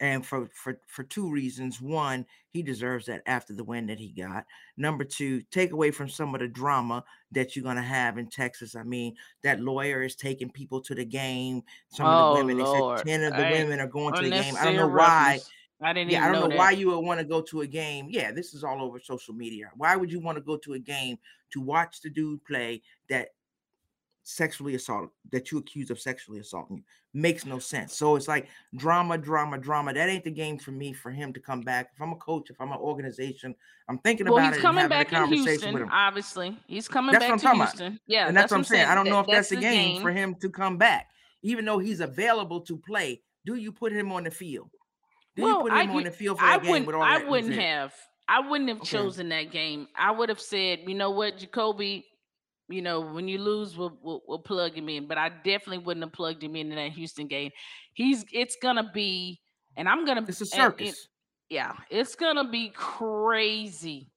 [0.00, 4.08] and for for for two reasons one he deserves that after the win that he
[4.10, 4.44] got
[4.76, 8.26] number two take away from some of the drama that you're going to have in
[8.26, 12.40] texas i mean that lawyer is taking people to the game some of Oh the
[12.40, 12.98] women they Lord.
[12.98, 15.38] said 10 of the I- women are going to the game i don't know why.
[15.82, 17.66] I didn't yeah, I don't know, know, why you would want to go to a
[17.66, 18.06] game.
[18.08, 19.70] Yeah, this is all over social media.
[19.76, 21.18] Why would you want to go to a game
[21.52, 23.28] to watch the dude play that
[24.24, 26.82] sexually assaulted, that you accused of sexually assaulting you?
[27.14, 27.94] Makes no sense.
[27.94, 29.92] So it's like drama, drama, drama.
[29.92, 31.90] That ain't the game for me for him to come back.
[31.94, 33.54] If I'm a coach, if I'm an organization,
[33.88, 35.90] I'm thinking Well, about he's it coming back a in Houston, with him.
[35.92, 36.56] obviously.
[36.68, 37.70] He's coming That's back to talking about.
[37.70, 38.00] Houston.
[38.06, 38.86] Yeah, and that's, what I'm saying.
[38.86, 40.02] I don't know if That- that's the game, game.
[40.02, 41.10] for him to come back,
[41.42, 43.20] even though he's available to play.
[43.44, 44.70] Do you put him on the field?
[45.36, 46.86] You Well, put I on the field for I that game wouldn't.
[46.86, 47.28] with all I that?
[47.28, 47.94] wouldn't have.
[48.28, 48.86] I wouldn't have Okay.
[48.98, 49.88] chosen that game.
[49.96, 52.06] I would have said, you know what, Jacoby.
[52.68, 55.06] You know, when you lose, we'll, we'll we'll plug him in.
[55.06, 57.50] But I definitely wouldn't have plugged him in in that Houston game.
[57.92, 58.24] He's.
[58.32, 59.40] It's gonna be,
[59.76, 60.24] and I'm gonna.
[60.26, 61.08] It's a and it- circus.
[61.50, 64.08] yeah, it's gonna be crazy.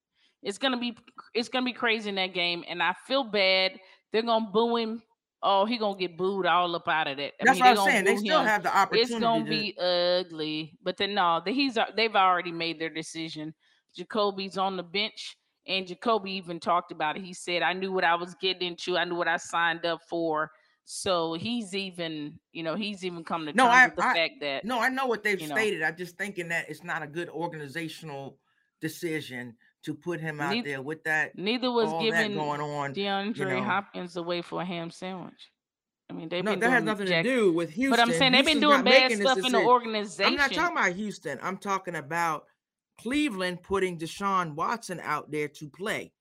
[0.43, 0.95] It's gonna be
[1.33, 3.73] it's gonna be crazy in that game, and I feel bad.
[4.13, 5.01] They're gonna boo him.
[5.47, 7.33] Oh, he gonna get booed all up out of that.
[7.39, 8.05] I That's mean, what I'm saying.
[8.05, 8.47] They still him.
[8.47, 9.13] have the opportunity.
[9.13, 12.89] It's gonna to, be ugly, but then no, the, he's uh, they've already made their
[12.89, 13.53] decision.
[13.95, 15.37] Jacoby's on the bench,
[15.67, 17.21] and Jacoby even talked about it.
[17.23, 18.97] He said, "I knew what I was getting into.
[18.97, 20.49] I knew what I signed up for."
[20.87, 24.13] So he's even, you know, he's even come to No, terms I- with the I-
[24.13, 25.55] fact that No, I know what they've you know.
[25.55, 25.83] stated.
[25.83, 28.39] I'm just thinking that it's not a good organizational
[28.81, 29.55] decision
[29.85, 32.93] to put him out Neith- there with that neither was giving going on.
[32.93, 33.63] DeAndre know.
[33.63, 35.51] Hopkins away for a ham sandwich.
[36.09, 37.89] I mean, they've No, been that has nothing jack- to do with Houston.
[37.91, 40.33] But I'm saying they've been doing bad stuff in the organization.
[40.33, 41.39] I'm not talking about Houston.
[41.41, 42.45] I'm talking about
[42.99, 46.11] Cleveland putting Deshaun Watson out there to play.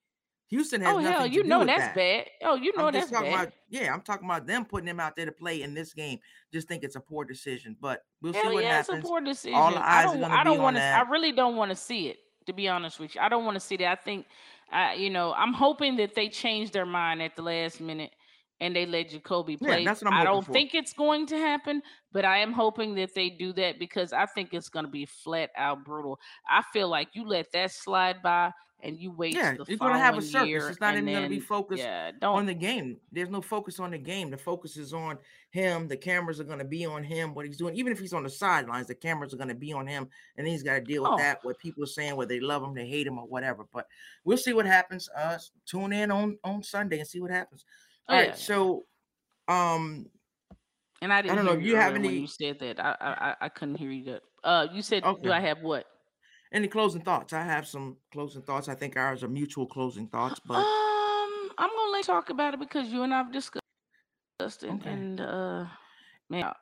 [0.49, 1.95] Houston has oh nothing hell, to you do know with that's that.
[1.95, 2.27] bad.
[2.43, 3.25] Oh, you know I'm that's bad.
[3.25, 6.19] about yeah, I'm talking about them putting him out there to play in this game.
[6.53, 8.99] Just think it's a poor decision, but we'll see Hell what yeah, happens.
[8.99, 9.55] it's a poor decision.
[9.59, 10.21] All the I eyes are don't.
[10.21, 10.83] gonna I don't want to.
[10.83, 12.19] I really don't want to see it.
[12.47, 13.87] To be honest with you, I don't want to see that.
[13.87, 14.27] I think,
[14.71, 18.13] I you know, I'm hoping that they change their mind at the last minute
[18.61, 19.85] and they let Jacoby Yeah, play.
[19.85, 20.53] that's what I'm I don't for.
[20.53, 21.83] think it's going to happen,
[22.13, 25.07] but I am hoping that they do that because I think it's going to be
[25.07, 26.19] flat out brutal.
[26.49, 28.53] I feel like you let that slide by
[28.83, 29.35] and you wait.
[29.35, 30.47] Yeah, the you're gonna have a circus.
[30.49, 33.01] year It's not even gonna be focused Yeah, on the game.
[33.13, 34.31] There's no focus on the game.
[34.31, 35.19] The focus is on
[35.53, 35.89] him.
[35.89, 37.77] The cameras are going to be on him, what he's doing.
[37.77, 40.47] Even if he's on the sidelines, the cameras are going to be on him, and
[40.47, 41.17] he's got to deal with Oh.
[41.17, 41.39] that.
[41.45, 43.65] What people are saying, whether they love him, they hate him, or whatever.
[43.73, 43.87] But
[44.25, 45.09] we'll see what happens.
[45.17, 47.65] Uh, tune in on on Sunday and see what happens.
[48.09, 48.29] Oh, All right.
[48.29, 48.35] yeah.
[48.35, 48.85] So,
[49.49, 50.07] um,
[51.03, 52.79] And I didn't I don't know if you, you have earlier when you said that.
[52.81, 54.05] I, I I- couldn't hear you.
[54.05, 54.23] That.
[54.43, 55.23] Uh, you said, Okay.
[55.23, 55.87] do I have what?
[56.53, 57.33] any closing thoughts?
[57.33, 58.69] I have some closing thoughts.
[58.69, 62.55] I think ours are mutual closing thoughts, but Um, I'm gonna let you talk about
[62.55, 63.63] it because you and I've discussed
[64.41, 64.91] it, Okay.
[64.91, 65.65] and uh,
[66.31, 66.53] man,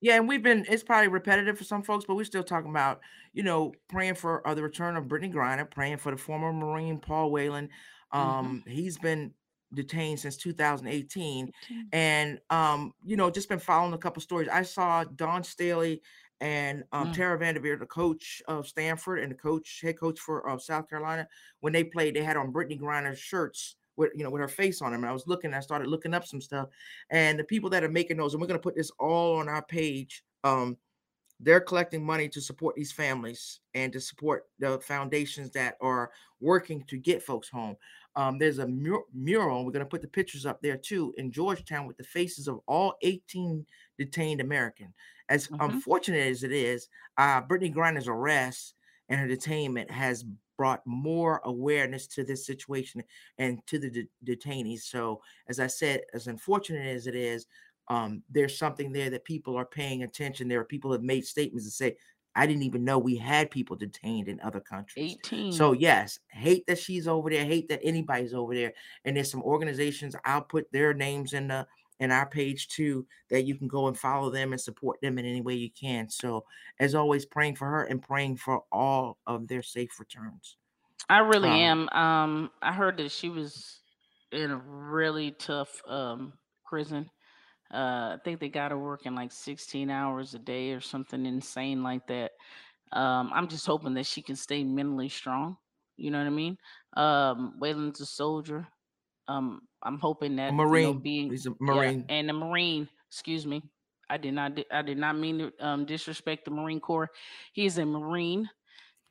[0.00, 3.00] Yeah, and we've been it's probably repetitive for some folks, but we're still talking about,
[3.32, 6.98] you know, praying for uh, the return of Brittney Griner, praying for the former Marine
[6.98, 7.68] Paul Whelan.
[8.14, 8.18] Mhm.
[8.18, 9.32] Um, he's been
[9.74, 11.52] detained since 2018.
[11.92, 14.48] And um, you know, just been following a couple stories.
[14.48, 16.02] I saw Dawn Staley
[16.40, 17.14] and um, Mm.
[17.14, 21.28] Tara VanDerveer, the coach of Stanford and the coach, head coach for uh, South Carolina,
[21.60, 24.82] when they played, they had on Brittney Griner's shirts with you know with her face
[24.82, 25.02] on them.
[25.04, 26.68] And I was looking, I started looking up some stuff,
[27.10, 29.62] and the people that are making those, and we're gonna put this all on our
[29.62, 30.24] page.
[30.44, 30.76] Um,
[31.40, 36.10] they're collecting money to support these families and to support the foundations that are
[36.40, 37.76] working to get folks home.
[38.14, 41.14] Um, there's a mur- mural, and we're going to put the pictures up there too,
[41.16, 43.66] in Georgetown with the faces of all 18
[43.98, 44.92] detained American.
[45.28, 45.64] As Mhm.
[45.74, 48.74] unfortunate as it is, uh, Brittney Griner's arrest
[49.08, 50.24] and her detainment has
[50.58, 53.02] brought more awareness to this situation
[53.38, 54.80] and to the de- detainees.
[54.82, 57.46] So, as I said, as unfortunate as it is,
[57.88, 60.48] um, there's something there that people are paying attention.
[60.48, 61.96] There are people have made statements that say,
[62.34, 65.14] I didn't even know we had people detained in other countries.
[65.14, 65.52] 18.
[65.52, 68.72] So yes, hate that she's over there, hate that anybody's over there.
[69.04, 71.66] And there's some organizations, I'll put their names in the
[72.00, 75.26] in our page too, that you can go and follow them and support them in
[75.26, 76.08] any way you can.
[76.10, 76.44] So
[76.80, 80.56] as always, praying for her and praying for all of their safe returns.
[81.08, 81.88] I really um, am.
[81.90, 83.80] Um, I heard that she was
[84.32, 86.32] in a really tough um
[86.64, 87.10] prison.
[87.72, 91.24] Uh, I think they got to work in like 16 hours a day or something
[91.24, 92.32] insane like that.
[92.92, 95.56] Um, I'm just hoping that she can stay mentally strong.
[95.96, 96.58] You know what I mean?
[96.96, 98.66] Um, Whelan's a soldier.
[99.28, 100.98] Um, I'm hoping that A you know, Marine.
[100.98, 102.04] being He's a yeah, Marine.
[102.08, 102.88] and a Marine.
[103.10, 103.62] Excuse me.
[104.10, 104.58] I did not.
[104.70, 107.08] I did not mean to um, disrespect the Marine Corps.
[107.54, 108.50] He's a Marine,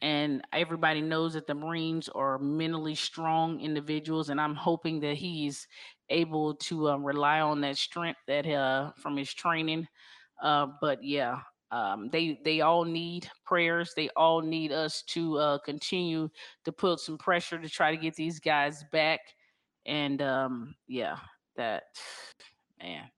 [0.01, 4.29] and everybody knows that the Marines are mentally strong individuals.
[4.29, 5.67] And I'm hoping that he's
[6.11, 9.87] able to um, rely on that strength that uh, from his training.
[10.41, 11.39] Uh, but yeah,
[11.71, 13.93] um, they they all need prayers.
[13.95, 16.29] They all need us to uh, continue
[16.65, 19.21] to put some pressure to try to get these guys back.
[19.85, 21.17] And um, yeah,
[21.55, 21.83] that
[22.81, 23.09] man.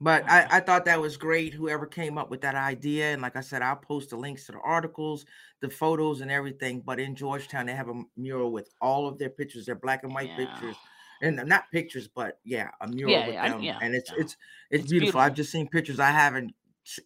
[0.00, 1.52] But I, I thought that was great.
[1.52, 4.52] Whoever came up with that idea, and like I said, I'll post the links to
[4.52, 5.24] the articles,
[5.60, 6.82] the photos, and everything.
[6.86, 10.14] But in Georgetown, they have a mural with all of their pictures, their black and
[10.14, 10.36] white Yeah.
[10.36, 10.76] pictures,
[11.22, 13.62] and not pictures, but yeah, a mural Yeah, with yeah, them.
[13.62, 14.16] yeah, and it's yeah.
[14.20, 14.36] it's
[14.70, 15.20] it's, It's beautiful.
[15.20, 15.98] I've just seen pictures.
[16.00, 16.54] I haven't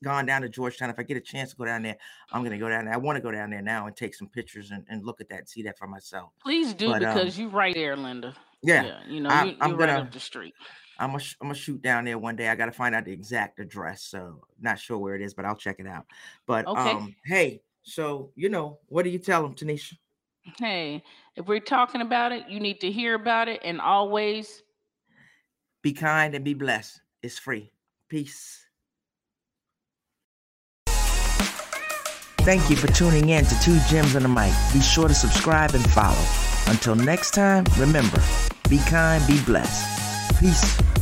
[0.04, 0.90] gone down to Georgetown.
[0.90, 1.96] If I get a chance to go down there,
[2.32, 2.94] I'm gonna go down there.
[2.94, 5.28] I want to go down there now and take some pictures and, and look at
[5.30, 6.30] that, and see that for myself.
[6.42, 8.34] Please do But, um, because you right there, Linda.
[8.62, 10.54] Yeah, you know, I- you, I'm you're right gonna- up the street.
[10.98, 12.48] I'm gonna I'm gonna shoot down there one day.
[12.48, 15.44] I got to find out the exact address, so not sure where it is, but
[15.44, 16.06] I'll check it out.
[16.46, 16.90] But Okay.
[16.90, 19.94] um, hey, so you know, what do you tell them, Tinesha?
[20.44, 21.04] Hey,
[21.36, 24.62] if we're talking about it, you need to hear about it, and always
[25.82, 27.00] Be kind and be blessed.
[27.22, 27.70] It's free.
[28.08, 28.66] Peace.
[32.44, 34.52] Thank you for tuning in to Two Gems on the Mic.
[34.72, 36.24] Be sure to subscribe and follow.
[36.66, 38.20] Until next time, remember,
[38.68, 40.40] be kind, be blessed.
[40.40, 41.01] Peace.